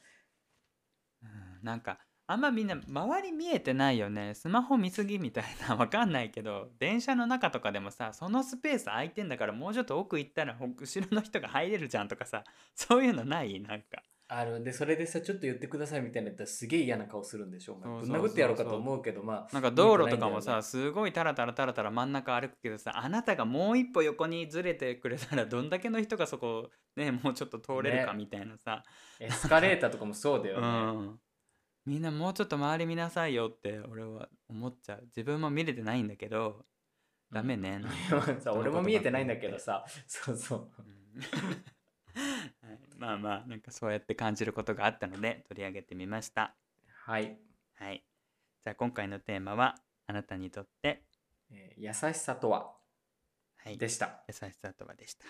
[1.23, 1.65] うん。
[1.65, 4.35] なんかあんまみんな周り見えてないよね。
[4.35, 12.43] スマホ見すぎみたいな わかんないけど電車の中とかでもさそのスペース空いてんだからもうちょっと奥行ったらほ後ろの人が入れるじゃんとかさ
[12.75, 13.59] そういうのない？
[13.59, 14.63] なんかある。
[14.63, 28.19] でそれでさちょっと言ってくださいみたいなやったらすげえ嫌な顔するんでしょぶん殴ってやろうかと思うけどまあなんか道路とかもさすごいタラタラタラタラ真ん中歩くけどさあなたがもう一歩横にずれてくれたらどんだけの人がそこねもうちょっと通れるかね。
[28.19, 28.83] みたいなさ、
[29.19, 31.19] エスカレーターとかもそうだようね、ん。
[31.85, 35.03] みんなもうちょっと周り見なさいよって俺は思っちゃう。
[35.05, 36.65] 自分も見れてないんだけど
[37.31, 37.79] ダメね。
[37.79, 37.91] なん。
[38.57, 39.85] 俺も見えてないんだけどさ。
[40.07, 40.69] そうそう。
[40.79, 42.69] うん。
[42.69, 46.53] は いまあまあなんかそうやって感じることがあったので取り上げてみました。
[47.05, 47.39] はい、
[47.75, 48.03] はい。
[48.63, 51.03] じゃあ今回のテーマはあなたにとって、
[51.51, 52.73] えー優しさとは？
[53.63, 54.23] はい、でした。
[54.27, 55.25] 優しさとはでした。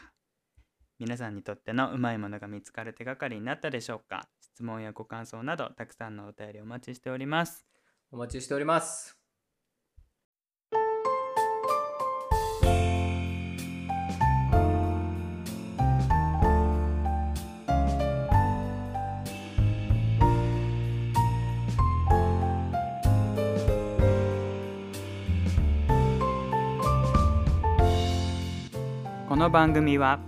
[0.98, 4.28] 皆さんにとってのうまいものが見つかる手がかりになったでしょうか？
[4.42, 7.66] 質問やご感想などたくさんのお便りお待ちしております。
[8.12, 9.19] お待ちしております
[29.40, 30.20] の番組は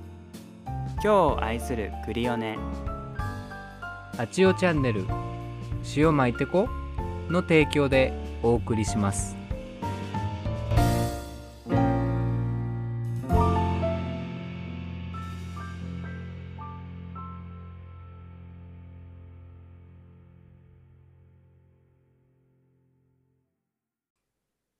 [0.65, 2.57] 今日を愛するクリオネ。
[4.17, 5.05] あちおチャンネル
[5.97, 6.69] 塩巻いてこ
[7.27, 9.35] の提供でお送りします。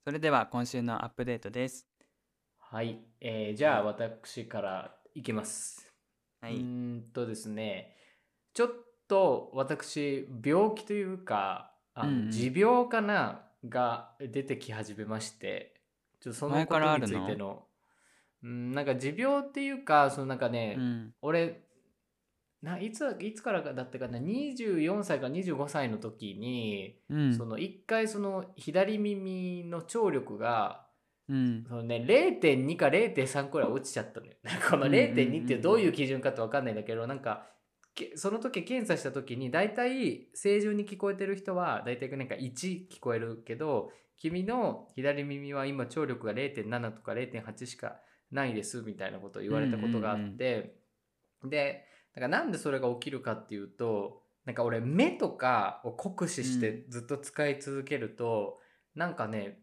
[0.06, 1.91] それでは今週のアップデートです
[2.72, 5.92] はい、えーじゃあ私からいきます。
[6.40, 6.54] はい。
[6.54, 7.94] うーんとですね。
[8.54, 8.70] ちょっ
[9.06, 12.30] と私病気というかあの、うんうん。
[12.30, 15.82] 持病かなが出てき始めまして
[16.22, 17.64] ちょっとその前ことについての。
[18.42, 21.14] うんなんか持病っていうかそのなんかね、うん。
[21.20, 21.64] 俺
[22.62, 27.36] ないついつからだったかな？24歳か25歳の時に、うん。
[27.36, 30.86] その一回その左耳の聴力が
[31.28, 31.64] うん。
[31.68, 34.32] そのね、0.2か0.3くらい落ちちゃったのよ。
[34.70, 35.14] このうんうんうんうん。
[35.14, 37.46] 0.2ってどういう基準かって分かんないんだけど、なんか、
[37.94, 47.96] けその時検査した時に大体正常に聞こえてる人は大体なんか1聞こえるけど君の左耳は今聴力が0.7とか0.8しか
[48.30, 50.74] ないですみたいなことを言われたことがあって、
[51.44, 58.58] でだからなんでそれが起きるかっていうとなんか俺目とかを酷使してずっと使い続けると、
[58.94, 59.58] なんかね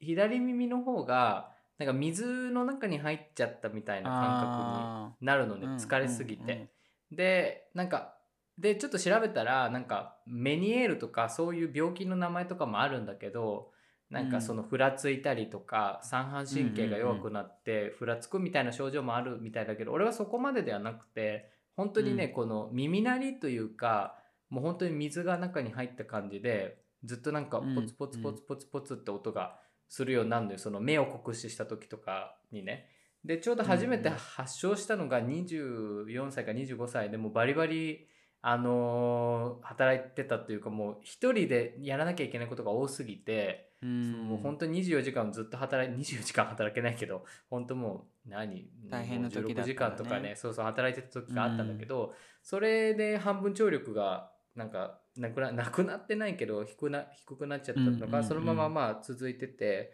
[0.00, 5.76] 左耳の方がなんか水の中に入っちゃったみたいな感覚になるのねうん。
[5.76, 6.52] 疲れすぎて。
[6.52, 6.68] うんうん
[7.16, 8.14] でなんか
[8.58, 13.70] でちょっと調べたらなんかメニエールとかそういう病気の名前とかもあるんだけど
[14.10, 22.32] なんかそのふらついたりとか三半神経が弱くなってふらつくみたいな症状もあるみたいだけど俺はそこまでではなくて本当にね、うん。
[22.32, 24.16] この耳鳴りというか
[24.50, 30.58] もう本当に水が中に入った感じでずっとなんかうんポツポツポツポツポツって音がするようになるのよ。
[30.58, 32.88] その目を酷使した時とかにね。
[33.24, 38.08] でちょうど初めて発症したのが24歳か25歳でもうバリバリ
[38.40, 44.12] あのー働いてたというかもう一人でやらなきゃいけないことが多すぎて、うん。
[44.28, 48.68] もう本当に24時間ずっと働い24時間働けないけど 本当もう何？
[48.88, 49.54] 大変な時だね。
[49.54, 59.92] もう16時間とかねそうそう働いてた時があったんだけど、それで半分聴力がなんかなくななくなってないけど低くな低くなっちゃったのが、うんうんうんそのまままあ続いてて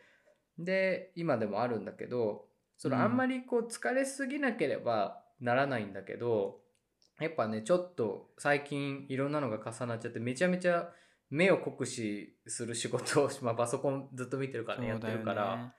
[0.58, 3.02] で今でもあるんだけどそのうん。
[3.02, 6.60] あんまりこう疲れすぎなければならないんだけど
[7.20, 10.90] やっぱねちょっと最近いろんなのが重なっちゃってめちゃめちゃ
[11.30, 14.88] 目を酷使する仕事を、 まあ、パソコンずっと見てるからね。
[14.88, 15.74] やってるから。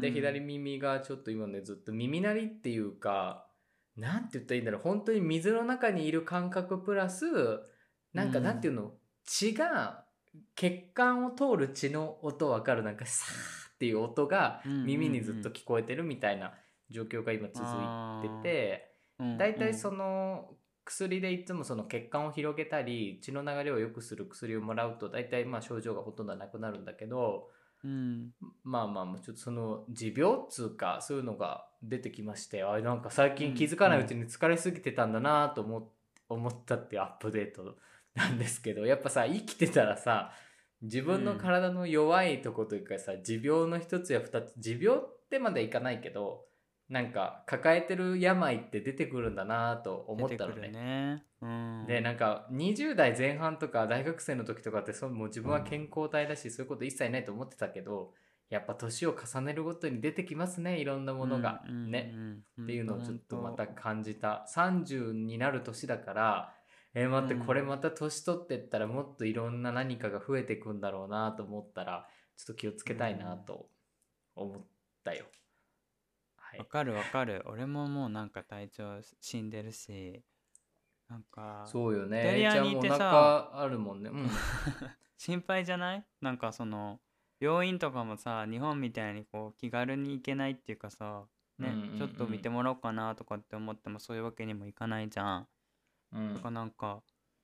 [0.00, 3.48] で左耳がちょっと今ねずっと耳鳴りっていうか
[3.96, 4.82] なんて言ったらいいんだろう。
[4.82, 7.26] 本当に水の中にいる感覚プラス
[8.12, 8.44] なんかうん。
[8.44, 8.92] なんていうの、
[9.24, 10.04] 血が
[10.54, 12.82] 血管を通る血の音わかる？
[12.82, 16.52] なんかサーっていう音が耳にずっと聞こえてるみたいな
[16.90, 17.64] 状況が今続
[18.26, 18.90] いてて。
[19.38, 27.50] だいたいその薬でいつもその血管を広げたり血の流れを良くする薬をもらうとだいたいまあ症状がほとんどなくなるんだけど
[27.84, 28.30] うん。
[28.64, 35.84] まあまあまあちょっとその持病っつうかそういうのが出てきましてあなんか最近気づかないうちに疲れすぎてたんだなと思っ
[36.30, 37.76] 思ったっていうアップデート
[38.14, 40.32] なんですけどやっぱさ生きてたらさ
[40.82, 46.46] 自分の体の弱いとこというかさ持病の一つや二つ持病ってまでいかないけど
[46.90, 50.70] なんか抱えてる病って出てくるんだなと思ったのね。
[50.70, 51.24] ね。
[51.40, 51.84] うん。
[51.86, 58.12] でなんか20代前半とか大学生の時とかってそのもう自分は健康体だしそういうこと一切ないと思ってたけど
[58.48, 62.18] やっぱ年を重ねるごとに出てきますねいろんなものが、うんうんねう
[62.62, 64.44] んっていうのをちょっとまた感じた。
[64.52, 66.54] 30になる年だから
[66.94, 73.68] えー待ってうんこれまた年取ってったらもっといろんな何かが増えていくんだろうなと思ったらちょっと気をつけたいなと
[74.34, 74.66] 思っ
[75.04, 75.26] たよ。
[76.36, 80.20] はい、わかるわかる俺ももうなんか体調死んでるし
[81.08, 82.40] なんかそうよね。
[82.40, 82.96] イタにいてさ
[83.52, 84.10] 腹あるもんね。
[84.10, 84.28] うん
[85.16, 86.04] 心配じゃない？
[86.20, 86.98] なんかその
[87.38, 91.26] 病院とかもさ日本みたいにこう気軽に行けないっていうかさ
[91.58, 95.48] ね、ちょっと見てもらおうかなとかって思ってもそういうわけにもいかないじゃん。
[96.12, 96.34] うん。
[96.34, 97.02] だからなんか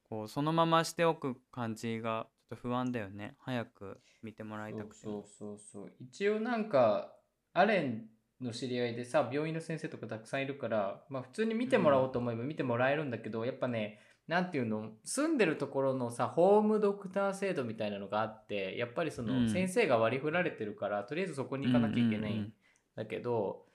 [0.09, 3.35] こうそのまましておく感じがちょっと不安だよね。
[3.41, 5.93] 早く見てもらいたくてそうそうそう。
[6.01, 7.13] 一応なんか
[7.53, 8.07] アレン
[8.41, 19.47] の知り合いでさ病院の先生とかたくさんいるから、まあ、普通に見てもらおうと思えば見てもらえるんだけど、やっぱねなんていうの住んでるところのさホームドクター制度みたいなのがあってやっぱりそうん。
[19.47, 22.53] の先生が割り振られてるから、とりあえずそこに行かなきゃいけないうんうんうんん
[22.97, 23.66] だけど、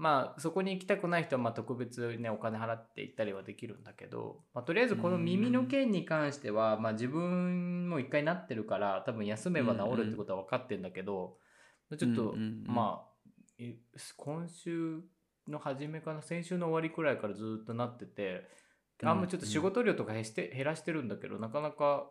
[0.00, 11.36] まあそこに行きたくない人はまあ特別ねお金払って行ったりはできるんだけど、まあ、とりあえずこの耳の件に関しては、まあ、自分も一回なってるから多分休めば治るってことは分かってんだけど、
[11.98, 12.34] ちょっと、
[12.64, 13.76] まあえ
[14.16, 15.02] 今週
[15.46, 18.48] の初めかな先週の終わりくらいからずっとなってて
[19.02, 22.06] あんまちょっと仕事量とか減して減らしてるんだけどなかなか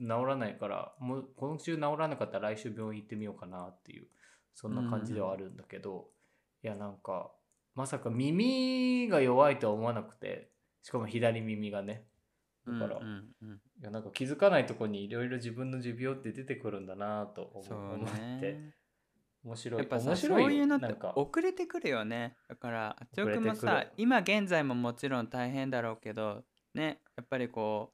[0.00, 4.06] 治らないからもう今週治らなかったら来週病院行ってみようかなっていう
[4.54, 6.06] そんな感じではあるんだけど、
[6.64, 7.30] いやなんか
[7.74, 10.50] まさか耳が弱いとは思わなくて
[10.82, 12.04] しかも左耳がね。
[12.66, 13.60] だから、うんうんうん。
[13.80, 18.52] いやなんか気づかないとこにいろいろ自分の持病って出てくるんだなと思って。
[18.52, 18.74] ね
[19.44, 19.80] 面白い。
[19.80, 22.36] やっぱさそ面白いよういうのって遅れてくるよね。
[22.48, 27.92] だからあっちおくんもさ今現在ももちろん大変だろうけどねやっぱりこ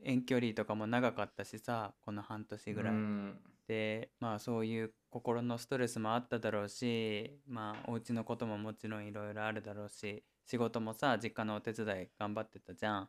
[0.00, 3.38] う遠距離とかも長かったしさこの半年ぐらい、うん。
[3.68, 13.08] でまあそういう心のストレスもあっただろうしまあお家のことももちろんいろいろあるだろうし仕事もさ実家のお手伝い頑張ってたじゃん。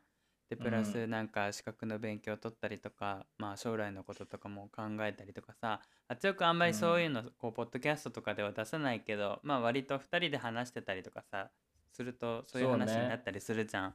[0.50, 11.48] でプラうスなんか資格の勉強取ったりとか、まあ将来のこととかも考えたりとかさあっちよくあんまりそういうの、こうポッドキャストとかでは出さないけどまあ割と2人で話してたりとかさ
[11.90, 13.94] するとそういう話になったりするじゃん。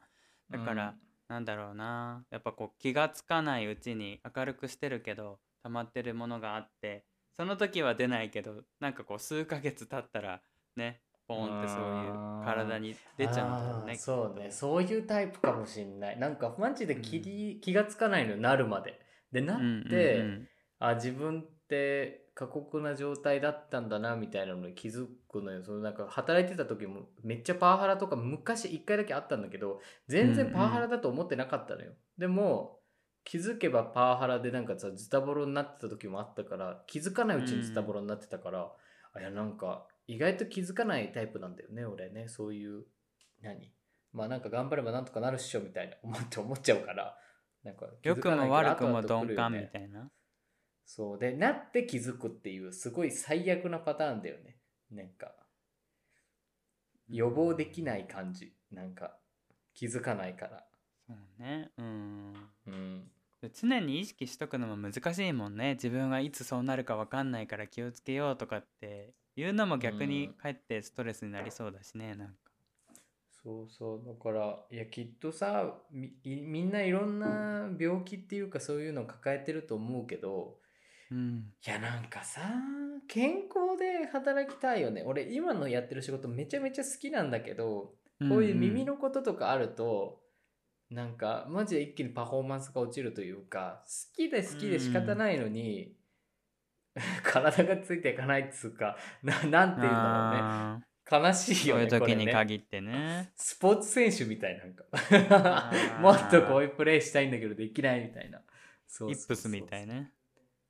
[0.50, 0.94] だから、
[1.28, 2.24] なんだろうな。
[2.30, 7.04] やっぱこう気がつかないうちに明るくしてるけど溜まってるものがあって
[7.38, 10.42] その時は出ないけどなんかこう数ヶ月経ったら
[10.76, 14.50] ねポンってそういう体に出ちゃうんだろうねそうね。
[14.50, 16.18] そういうタイプかもしんない。
[16.18, 17.20] なんかマジで気,、う
[17.58, 18.98] ん、気がつかないのよなるまで。
[19.30, 20.48] でなって、うんうんうん、
[20.80, 25.62] あ自分って過酷な状態だったんだなみたいなのに気づくのよ。
[25.62, 32.77] そのなんか働いてた時もめっちゃパワハラとか昔1回だけあったんだけど全然パワハラだと思ってなかったのよ、うんうん、でも
[33.24, 38.66] 気づけばパワハラでなんかさズタボロになってた時もあったから気づかないうちにズタボロになってたから、うん、
[39.14, 42.28] あいやなんか意外と気づかないタイプなんだよね俺ね。
[42.28, 42.84] そういう
[43.42, 43.72] 何？
[44.12, 47.16] まあなんか頑張ればなんとかなるっしょみたいな 思って思っちゃうから
[47.62, 50.10] なんか良くも悪くも鈍感みたいな。
[50.86, 51.18] そう。
[51.18, 54.56] でなって気づくっていうすごい最悪なパターンだよね。
[54.90, 55.34] なんか
[57.08, 58.54] 予防できない感じ。
[58.70, 59.18] なんか
[59.74, 60.67] 気づかないから
[61.08, 61.70] そうね。
[61.78, 62.34] うん。
[62.66, 63.10] うん。
[63.54, 65.74] 常に意識しとくのも難しいもんね。
[65.74, 72.34] 自分はいつそうなるか分かんないから気をつけようとかっていうのも逆にかえってストレスになりそうだしねなんか。
[73.42, 74.02] そうそう。
[74.06, 80.58] だからいやきっとさみみんないろんな病気っていうかそういうのを抱えてると思うけど
[81.10, 82.42] うん、いやなんかさ
[83.08, 85.02] 健康で働きたいよね。
[85.06, 87.94] 俺今のやってる仕事めちゃめちゃ好きなんだけど
[88.28, 90.27] こういう耳のこととかあると、うん、
[90.90, 95.92] なんかマジで一気にパフォーマンスが落ちるというか好きで好きで仕方ないのに、
[96.96, 101.88] うん、体がついていかないっつうかななんて言うんだろうね悲しいよね。
[101.88, 102.92] そういう時に限ってね。
[102.92, 104.84] ねスポーツ選手みたいなんか
[106.00, 108.40] もっとこういうプレーしたいんだけどできないみたいな。
[108.86, 110.12] そうイップスみたいね。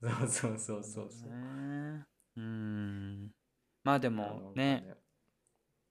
[0.01, 1.31] そうそうそうそうそう。
[2.37, 3.33] うん
[3.83, 4.95] まあでもね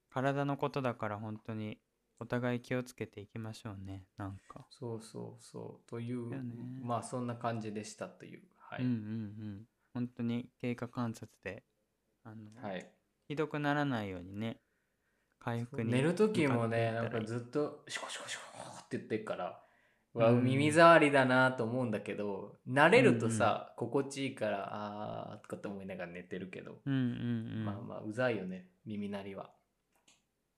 [0.09, 1.77] 体のことだから本当に
[2.19, 4.65] お互い気をつけていきましょうねなんか。
[4.69, 5.89] そうそうそう。
[5.89, 6.37] という、ね、
[6.81, 8.41] まあそんな感じでしたという。
[8.57, 8.83] はい。
[8.83, 9.65] うんうんうん。
[9.97, 11.63] 本当に経過観察で
[12.23, 12.87] あの、はい、
[13.27, 14.59] ひどくならないようにね
[15.39, 19.59] 回復に寝る時もねなんかずっとシコシコシコって言ってるから
[20.13, 27.03] わ、耳障りだなと思うんだけど慣れるとさ、うんうん、心地いいからあーとかって思いながら寝てるけど、うんうんう
[27.61, 29.49] ん、まあまあうざいよね耳鳴りは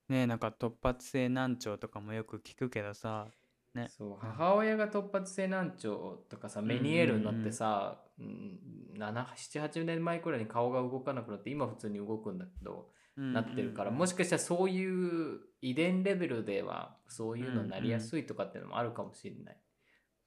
[0.10, 3.28] ねなんか突発性難聴とかもよく聞くけどさ
[3.76, 8.60] ね、そう母親が突発性難聴とかさメニエールになってさ、うん、
[8.98, 19.58] 78年前くらいに顔が動かなくなって今普通に動くんだけど、なってるから、もしかしたらそういう遺伝レベルではそういうのになりやすいとかっていうのもあるかもしれない。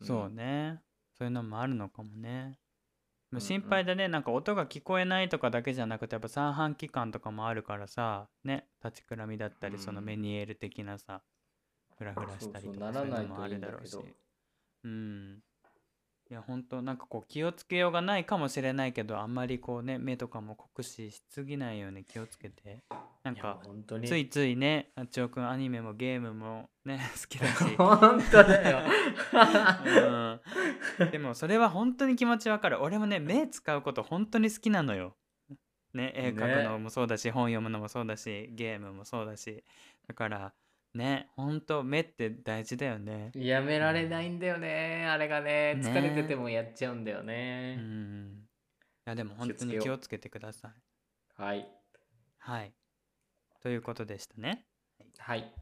[0.02, 0.80] うん、そうね。
[1.18, 2.58] そういうのもあるのかもね。
[3.40, 8.66] 心配だね、なんか音が聞こえないとかだけじゃなくてやっぱ三半規管とかもあるからさね。
[8.84, 11.22] 立ちくらみだったり、そのメニエール的なさ
[11.96, 13.96] フラフラしたりとかそういうのもあるだろうし。
[14.84, 15.38] うん
[16.32, 22.78] いや本当なんかこう気をつけようがないかもしれないけどあんまりこうね目とかも酷使しすぎないように気をつけて。
[23.22, 23.60] なんか
[24.06, 27.64] ついついねあっちおくんアニメもゲームもね 好きだし。
[27.76, 28.80] 本当だよ、
[30.98, 32.80] うん、でもそれは本当に気持ちわかる。
[32.80, 35.14] 俺もね目使うこと本当に好きなのよ。
[35.92, 39.62] ね絵描くのもそうだし、ね、本読むのもそうだしゲームもそうだし。
[40.08, 40.54] だから
[40.94, 43.32] ね、ほんと目って大事だよね。
[43.34, 45.06] やめられないんだよね。
[45.08, 47.76] あれがね、疲れててもやっちゃうんだよね。
[47.78, 48.42] うん。
[49.06, 50.72] いや、でも本当に気をつけてください。
[51.42, 51.66] はい。
[52.38, 52.74] はい。
[53.62, 54.66] ということでしたね。
[55.18, 55.52] はい。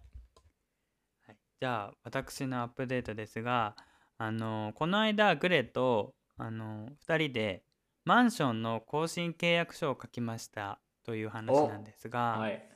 [1.27, 3.77] はい、じゃあ、私のアップデートですが、
[4.19, 7.63] あの、この間、グレと、あの、2人で、
[8.05, 12.69] マンションの更新契約書を書きましたという話なんですが、はい、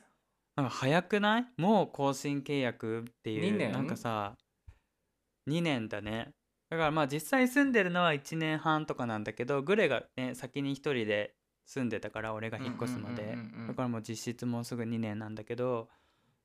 [0.55, 1.45] なんか早くない？
[1.57, 3.71] もう更新契約っていう2年？
[3.71, 4.35] なんかさ
[5.47, 6.31] 2年だね。
[6.69, 11.35] だからまあ実際住んでるのは1年半とかなんだけどグレがね先に1人で
[11.65, 13.37] 住んでたから俺が引っ越すまで。
[13.67, 15.89] だからもう実質もうすぐ2年なんだけど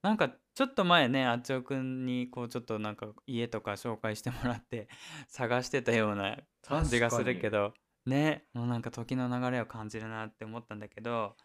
[0.03, 4.89] なんかちょっと前ねあっちおくんにこうちょっとなんか家とか紹介してもらって
[5.29, 7.75] 探してたような感じがするけど
[8.07, 11.37] ねもうなんか時の流れを感じるなって思ったんだけど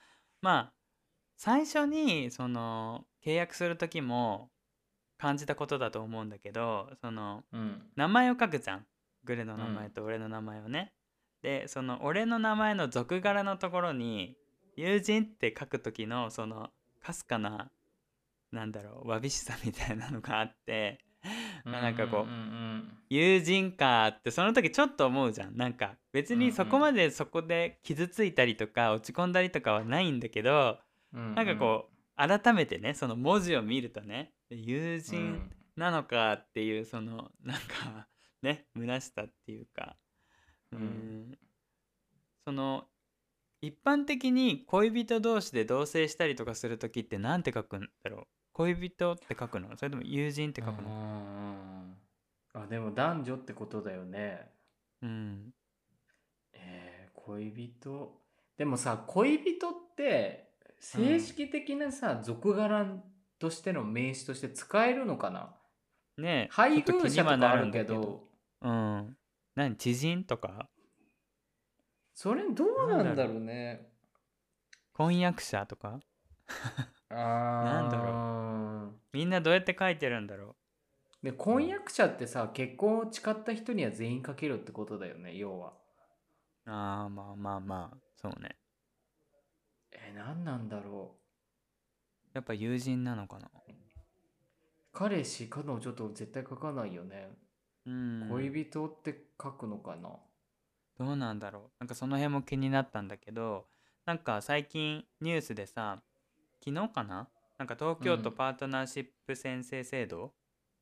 [0.41, 0.73] まあ
[1.37, 4.49] 最初にその契約する時も
[5.17, 7.81] 感じたことだと思うんだけどそのうん。
[7.95, 8.85] 名前を書くじゃん。
[9.23, 10.93] グレの名前と俺の名前をね。
[11.41, 14.35] でその俺の名前の俗柄のところに
[14.75, 16.71] 「友人」って書く時のその
[17.01, 17.71] かすかな
[18.51, 21.05] なんだろうわびしさみたいなのがあって
[21.65, 22.27] なんかこう
[23.09, 25.55] 友人かってその時ちょっと思うじゃん。
[25.55, 30.79] なんか別にそこまでそこで傷ついたりとか落ち込んだりとかはないんだけど
[31.11, 38.07] なんかこう改めてねその文字を見るとね友人なのかっていうそのなんか
[38.41, 39.95] ね虚しさっていうか。
[40.71, 41.37] うん。
[42.45, 42.85] その
[43.61, 48.27] 一般的に恋人同士で同棲したりとかする時って何て書くんだろう？
[48.53, 49.75] 恋人って書くの？
[49.77, 51.95] それとも友人って書くの？
[52.53, 54.51] ああでも男女ってことだよね。
[55.01, 55.53] うん。
[56.53, 58.21] えー、恋人？
[58.57, 62.85] でもさ恋人って正式的なさ、俗柄
[63.39, 65.55] としての名詞として使えるのかな？
[66.17, 68.23] ねえ配偶者とかはなるんだあるけど。
[68.61, 69.17] うん。
[69.55, 69.75] 何？
[69.75, 70.69] 知人とか？
[72.13, 73.89] それどうなんだろうね。
[74.93, 75.99] 婚約者とか？
[77.09, 77.15] あー。
[77.15, 80.55] なんだろみんなどうやって書いてるんだろ
[81.23, 85.73] で婚約者ってさ結婚を誓った人には全員かけるってことだよね要は。
[86.67, 87.97] うああまあまあまあ。
[88.15, 88.55] そうね
[89.95, 91.15] えー、何なんだろ
[92.33, 93.45] やっぱ友人なのかな？
[93.45, 93.49] う
[94.93, 97.29] 彼氏彼女と絶対書かないよね、
[97.85, 98.27] うん。
[98.29, 100.09] 恋人って書くのかな。
[100.97, 101.61] どうなんだろう。
[101.79, 103.65] なんかその辺も気になったんだけど
[104.05, 106.01] なんか最近ニュースでさ
[106.63, 107.27] 昨日かな？
[107.57, 108.35] なんか東京都うん。
[108.35, 110.33] パートナーシップ宣誓制度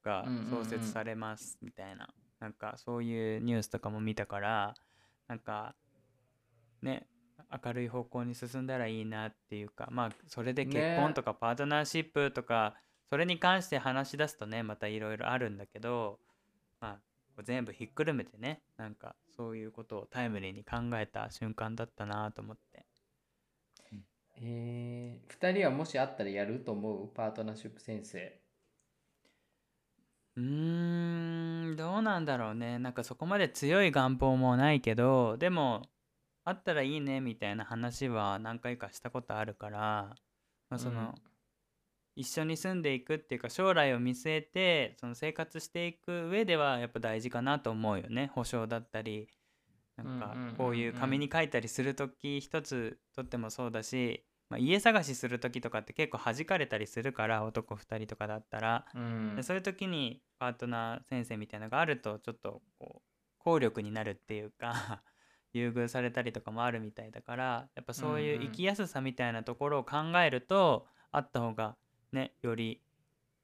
[0.04, 2.10] が創設されますみたいな。
[2.40, 4.74] なんかそういうニュースとかも見たから
[5.28, 5.76] なんか
[6.82, 7.08] ね
[7.66, 11.14] 明るい方向に進んだらいいなっていうかまあそれで結婚ね。
[11.14, 12.76] とかパートナーシップとか
[13.10, 16.20] それに関して話し出すとねまたいろいろあるんだけど
[16.80, 17.00] ま
[17.38, 22.86] あ全部ひっくるめてねなんかそういうことをタイムリーに考えた瞬間だったなと思って。
[24.36, 27.08] えー、2人はもしあったらやると思う？
[27.14, 28.40] パートナーシップ先生。
[30.36, 32.80] うーんどうなんだろうね。
[32.80, 35.84] なんかそこまで強い願望もないけどでも
[36.46, 40.16] あったらいいねみたいな話は何回かしたことあるから、
[40.70, 41.14] まあ、その、うん。
[42.16, 48.30] 一緒に住んでいくっていうか将来を見据えてその生活していく上ではやっぱ大事かなと思うよね。
[48.36, 49.28] 保証だったり
[49.98, 59.36] なんかこういう紙に書いたりする時一つとってもそうだし、まあ、家探しする時とかって結構弾かれたりするから男2人とかだったら、うん。
[59.36, 65.02] でそういう時にパートナー先生みたいなのがあるとちょっとこう効力になるっていうか
[65.54, 68.48] 優遇されたりとかもあるみたいだからやっぱそういううんうん。
[68.50, 71.76] 生きやすさみたいなところを考えると、あった方が
[72.12, 72.82] ねより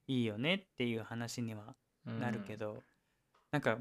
[0.08, 2.82] いいよねっていう話にはなるけど、
[3.52, 3.78] なんか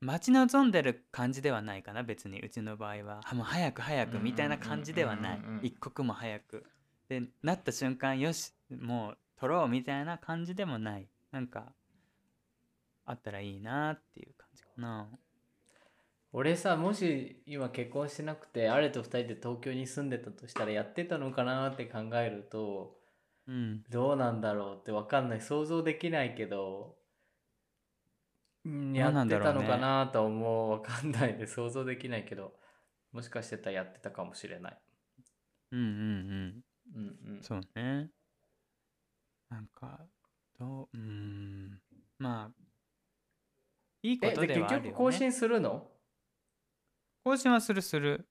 [0.00, 3.20] 待ち望んでる感じではないかな別にうちの場合は。
[3.24, 5.38] あもう早く早くみたいな感じではない。
[5.38, 5.66] うんうんうんうん。
[5.66, 6.64] 一刻も早く。
[7.08, 11.08] でなった瞬間よしもう取ろうみたいな感じでもない。
[11.30, 11.72] なんか
[13.04, 15.08] あったらいいなっていう感じかな
[16.32, 22.96] 俺さもし今結婚してなくてあれと2人で東京に住んでたとしたらやってたのかなって考えると
[23.46, 23.82] うん。
[23.90, 25.40] どうなんだろうって分かんない。
[25.40, 26.96] 想像できないけど
[28.64, 32.52] うんどやってたのかなとは思う分かんないで想像できないけど
[33.12, 34.78] もしかしてたらやってたかもしれない。
[35.72, 36.64] うんうんうん。
[36.94, 37.42] うんうん。
[37.42, 38.10] そうね。
[39.48, 40.00] なんか
[40.58, 41.80] どううーん。
[42.18, 42.62] まあ
[44.02, 45.95] いいことではあるよ、ね、結局更新するの？
[47.26, 48.24] 更新はするする。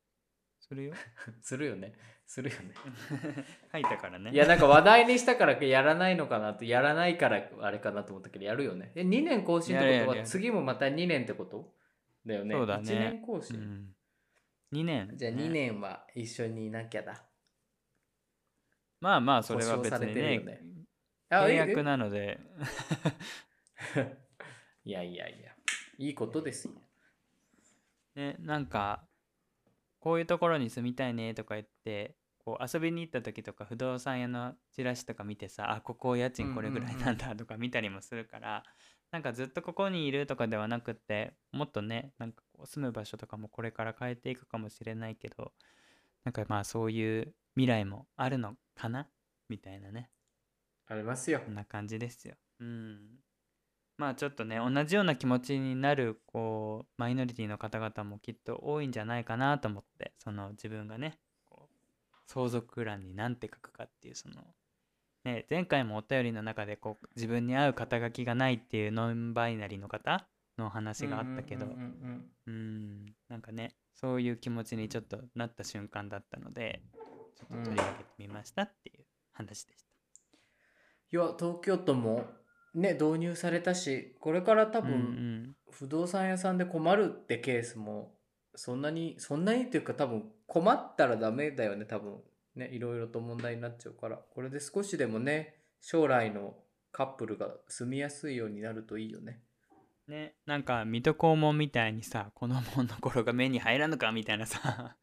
[0.57, 0.93] するよ。
[1.43, 1.91] するよね。
[2.25, 2.73] するよね。
[3.69, 4.31] 書いたからね。
[4.31, 8.93] いやなんか話題にしたからやらないのかなってやらないからあれかなと思ったけどやるよね。
[8.95, 11.75] え2年更新ってことは次もまた2年ってこと
[12.25, 12.55] だよね。
[12.55, 12.83] そうだね。
[12.83, 13.95] 1年更新、うん、
[14.71, 15.11] 2年。
[15.13, 15.43] じゃあね。
[15.43, 17.27] 2年は一緒にいなきゃだ。
[19.01, 20.61] まあまあそれは別にねね。
[21.27, 21.55] あ契え？
[21.55, 22.39] 約なので。
[23.97, 24.17] え
[24.85, 25.53] いやいやいや。
[25.97, 26.73] いいことですよ
[28.15, 29.07] ねなんか
[29.99, 38.63] こういうところに住みたいねとか言ってこう遊びに行った時とか不動産屋のチラシとか見てさあここ家賃これぐらいなんだとか見たりもするから、
[39.11, 45.53] なんかずっとここにいるとかではなくってもっとねなんかこう住む場所とかもこれから変えていくかもしれないけど
[46.23, 49.07] なんかまあそういう未来もあるのかな？
[49.49, 50.11] みたいなね
[50.87, 52.35] ありますよこんな感じですよ。
[52.59, 52.99] うん。
[53.97, 61.17] まあちょっとね同じような気持ちになるこうマイノリティの方々もきっと多いんじゃないかなと思ってその自分がね
[62.27, 64.35] 相続欄に何て書くかっていうその
[65.23, 70.27] ね前回もお便りの中でこう自分に合う肩書きがないっていうノンバイナリーの方
[70.57, 76.81] の話があったけどうんなんかねそういう気持ちにちょっとなった瞬間だったので
[77.37, 79.85] ちょっと取り上げてみましたっていう話でした。
[81.11, 82.25] いや東京都も
[82.75, 88.13] ね導入されたしこれから多分ん不動産屋さんで困るってケースも
[88.55, 92.17] そんなにそんなにっていうか多分困ったらダメだよね多分。
[92.55, 94.17] ねいろいろと問題になっちゃうから。
[94.17, 96.55] これで少しでもね将来の
[96.91, 99.41] カップルが住みやすいようになるといいよね。
[100.07, 104.95] ね、なんか水戸黄門みたいにさ子供の頃が目に入らぬかみたいなさ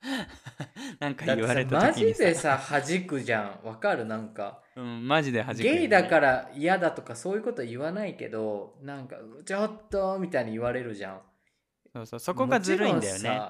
[1.03, 3.67] なんか言われさマジた時にでさ弾くじゃん。
[3.67, 4.05] わかる？
[4.05, 4.63] なんか。
[4.77, 5.79] うん、マジで弾くよね。
[5.81, 11.21] ゲイだから嫌だとかそういうこと言わないけどなんか「ちょっと」みたいに言われるじゃん。
[11.93, 13.41] そうそうそこがずるいんだよね。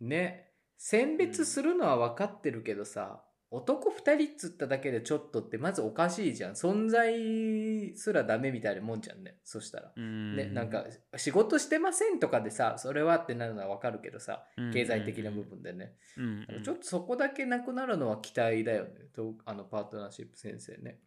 [0.00, 6.52] ね選別するのは分かってるけどさ、男2人っつっただけでちょっとってまずおかしいじゃん。
[6.52, 9.38] 存在すらダメみたいなもんじゃんね。
[9.42, 9.92] そしたら。
[9.96, 10.36] うん。
[10.36, 10.84] ね、なんか
[11.16, 14.44] 仕事してませんとかでさそれはってなるのは分かるけどさ
[14.74, 18.90] 経済的な部分でね、うんうんちょっとそこだけなくなるのは期待だよね。
[19.14, 20.98] とあのパートナーシップ先生ね。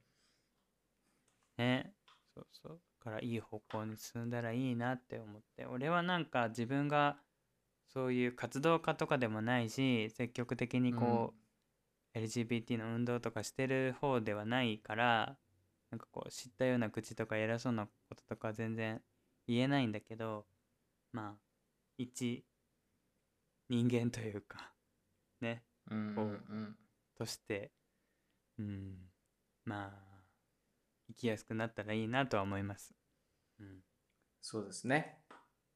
[1.58, 1.94] ね。
[2.34, 2.80] そうそう。
[3.04, 5.66] だからいい方向に進んだらいいなって思って。
[5.66, 7.18] 俺はなんか自分が
[7.88, 11.41] そういう活動家とかでもないし積極的にこう、
[12.14, 15.38] LGBT の運動とかしてる方ではないから
[15.92, 19.02] なんかこう知ったような口とか偉そうなこととかは全然
[19.48, 20.48] 言えないんだけど
[21.14, 21.42] まあ
[21.98, 22.46] 一
[23.70, 24.74] 人間というか
[25.42, 26.34] ねうんうんう
[26.70, 26.78] ん
[27.16, 27.72] として
[28.58, 29.12] うん
[29.66, 30.24] まあ
[31.10, 32.96] 生きやすくなったらいいなとは思います。
[33.60, 33.84] うん
[34.42, 35.24] そうですね。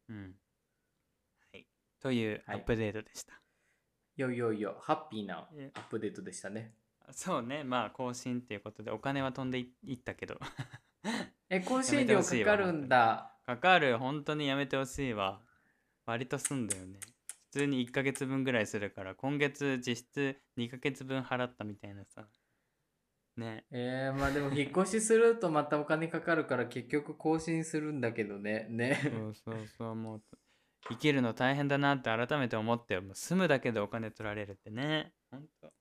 [0.10, 0.36] うん
[1.52, 1.68] はい、
[2.00, 3.42] というアはいップデートでした。
[4.16, 5.72] よいよいよハッピーなえ。
[5.76, 6.74] アップデートでしたね。
[7.12, 7.64] そうね。
[7.64, 10.40] まあ更新っていうことでお金は飛んでいいったけど。
[11.50, 13.32] え更新料かかるんだ。
[13.46, 13.98] かかる。
[13.98, 15.42] 本当にやめてほしいわ。
[16.06, 17.00] 割とすんだよね。
[17.52, 22.28] 普通に1ヶ月分ぐらいするから今月実質2ヶ月分払ったみたいなさ。
[23.38, 23.66] ね。
[23.72, 28.68] えー、まあでも引っ越しするとまたお金かかるから結局更新するんだけどね。
[28.70, 29.00] ね。
[29.04, 29.96] そうそうそう。
[29.96, 30.22] もう
[30.90, 35.72] 生きるの大変だなって改めて思ってよもう住むだけでお金取られるってね本当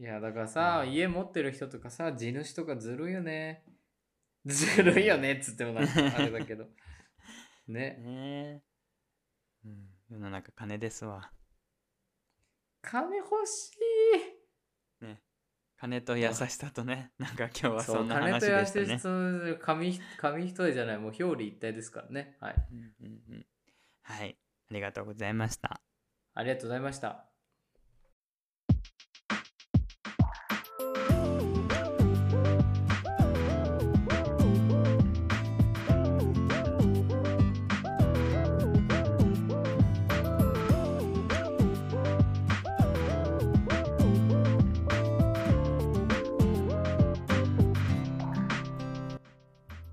[0.00, 3.62] いやだからさ、うん家持ってる人とかさ地主とかずるいよね。
[4.46, 6.64] ずるいよねっつってもなんかあれだけど。
[7.68, 7.98] ね。
[7.98, 8.62] ねえ、
[9.66, 11.30] うん、世の中金ですわ
[12.80, 13.72] 金欲し
[15.02, 15.04] い。
[15.04, 15.20] ね
[15.76, 22.38] 金と優しさとねなんか今日はそそんな金と話でしたね優しさ紙紙一重じゃないもう表裏一体ですからね。
[22.40, 22.54] はい。
[22.72, 23.46] うんうんうん
[24.10, 24.36] はい
[24.70, 25.80] ありがとうございました
[26.34, 27.30] ありがとうございました。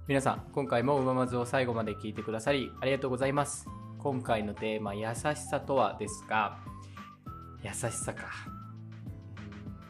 [0.07, 3.67] 皆さん、今回もうままずを最後まで聞いてくださりありがとうございます。
[3.99, 6.59] 今回のテーマ、優しさとはですが、
[7.63, 8.25] 優しさか。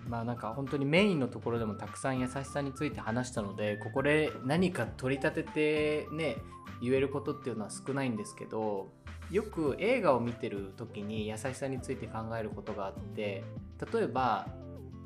[0.08, 6.38] まあなんか本当にメインのところでもたくさん優しさについて話したので、ここで何か取り立ててね、
[6.82, 8.92] 言えることっていうのは少ないんですけど、
[9.30, 13.44] よく映画を見てる時に優しさについて考えることがあって、
[13.94, 14.48] 例えば、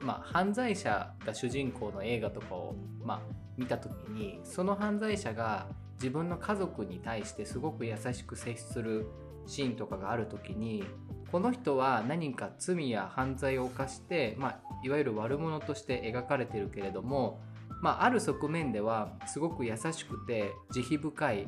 [0.01, 3.19] まあ、犯罪者が主人公の映画とかを、まあ、
[3.57, 5.67] 見た時にその犯罪者が
[6.01, 9.05] 自分の家族に対してすごく優しく接する
[9.45, 10.83] シーンとかがある時に
[11.31, 17.39] この人は何か罪や犯罪を犯して、まあ、いわゆる悪者として描かれてるけれども、
[17.81, 21.47] まあ、ある側面ではすごく優しくて慈悲深い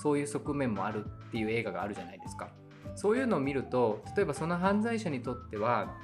[0.00, 2.50] そういう側面もあるっていう映画があるじゃないですか。
[2.94, 5.94] そういうのを見ると例えばその犯罪者にとっては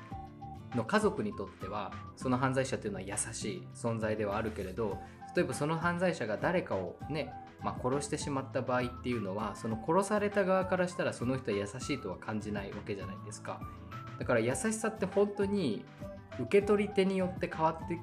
[0.75, 4.99] の家族にとってはその犯罪者っていうのは優しい存在ではあるけれど
[5.35, 7.33] 例えばその犯罪者が誰かをね、
[7.63, 13.61] まあ、殺してしまった場合っていうのはその殺された側からしたらその人は優しいとは感じないわけじゃないですか
[14.19, 15.85] だから優しさって本当に
[16.41, 17.99] 受け取り手によって変わって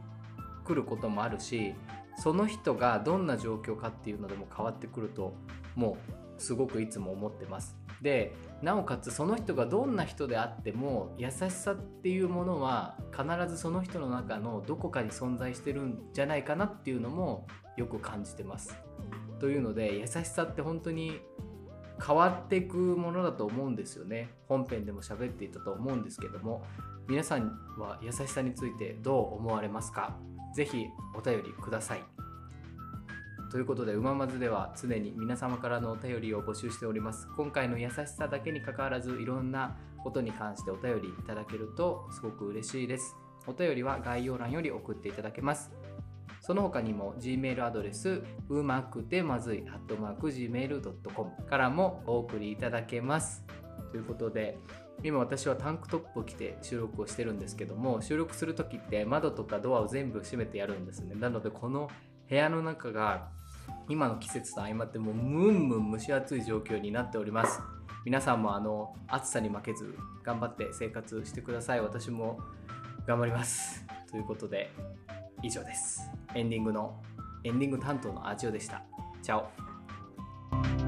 [0.64, 1.74] くることもあるし
[2.18, 5.34] その人がどんな状況かっていうのでも変わってくると
[5.76, 5.98] も
[6.38, 18.89] うすごくいつも思ってますでなおかつその人がどんな人であっても優しさっていうものは必ずその人の中のどこかに存在してるんじゃないかなっていうのもよく感じてます。
[19.40, 21.20] というので優しさって本当に
[22.06, 24.30] 変わっていくものだと思うんですよね。
[24.48, 26.64] 本編でも喋っていたと思うんですけども
[27.08, 30.16] 皆さんは優しさについてどう思われますか？
[30.56, 30.86] ぜひ
[31.16, 32.04] お便りください。
[33.52, 37.28] ということで、うままずでは常に皆様からのお便りを募集しております。
[37.36, 43.16] 今回の優しさだけに関わらず、いろんなことに関してお便りいただけるとすごく嬉しいです。
[43.48, 45.72] お便りは概要欄より送っていただけます。
[46.42, 53.44] その他にも Gmail アドレス、うまくてまずい、アットマーク Gmail.com からもお送りいただけます。
[53.92, 54.58] ということで、
[55.04, 61.16] 今私はタンクトップを着て収録をしてるんですけども、収録する時って窓とかドアを全部閉めてやるんですね。
[61.16, 61.90] なので、この
[62.30, 63.30] 部屋の中が
[63.88, 67.60] 今の季節と相まってもうムンムン蒸し暑い状況になっております
[68.06, 72.40] 皆さんもあの暑さに負けず頑張って生活してください私も
[73.08, 74.72] 頑張りますということで
[75.42, 76.10] 以上です。
[76.36, 77.02] エンディングの
[77.44, 78.84] エンディング担当のアジオでした。
[79.22, 80.79] チャオ。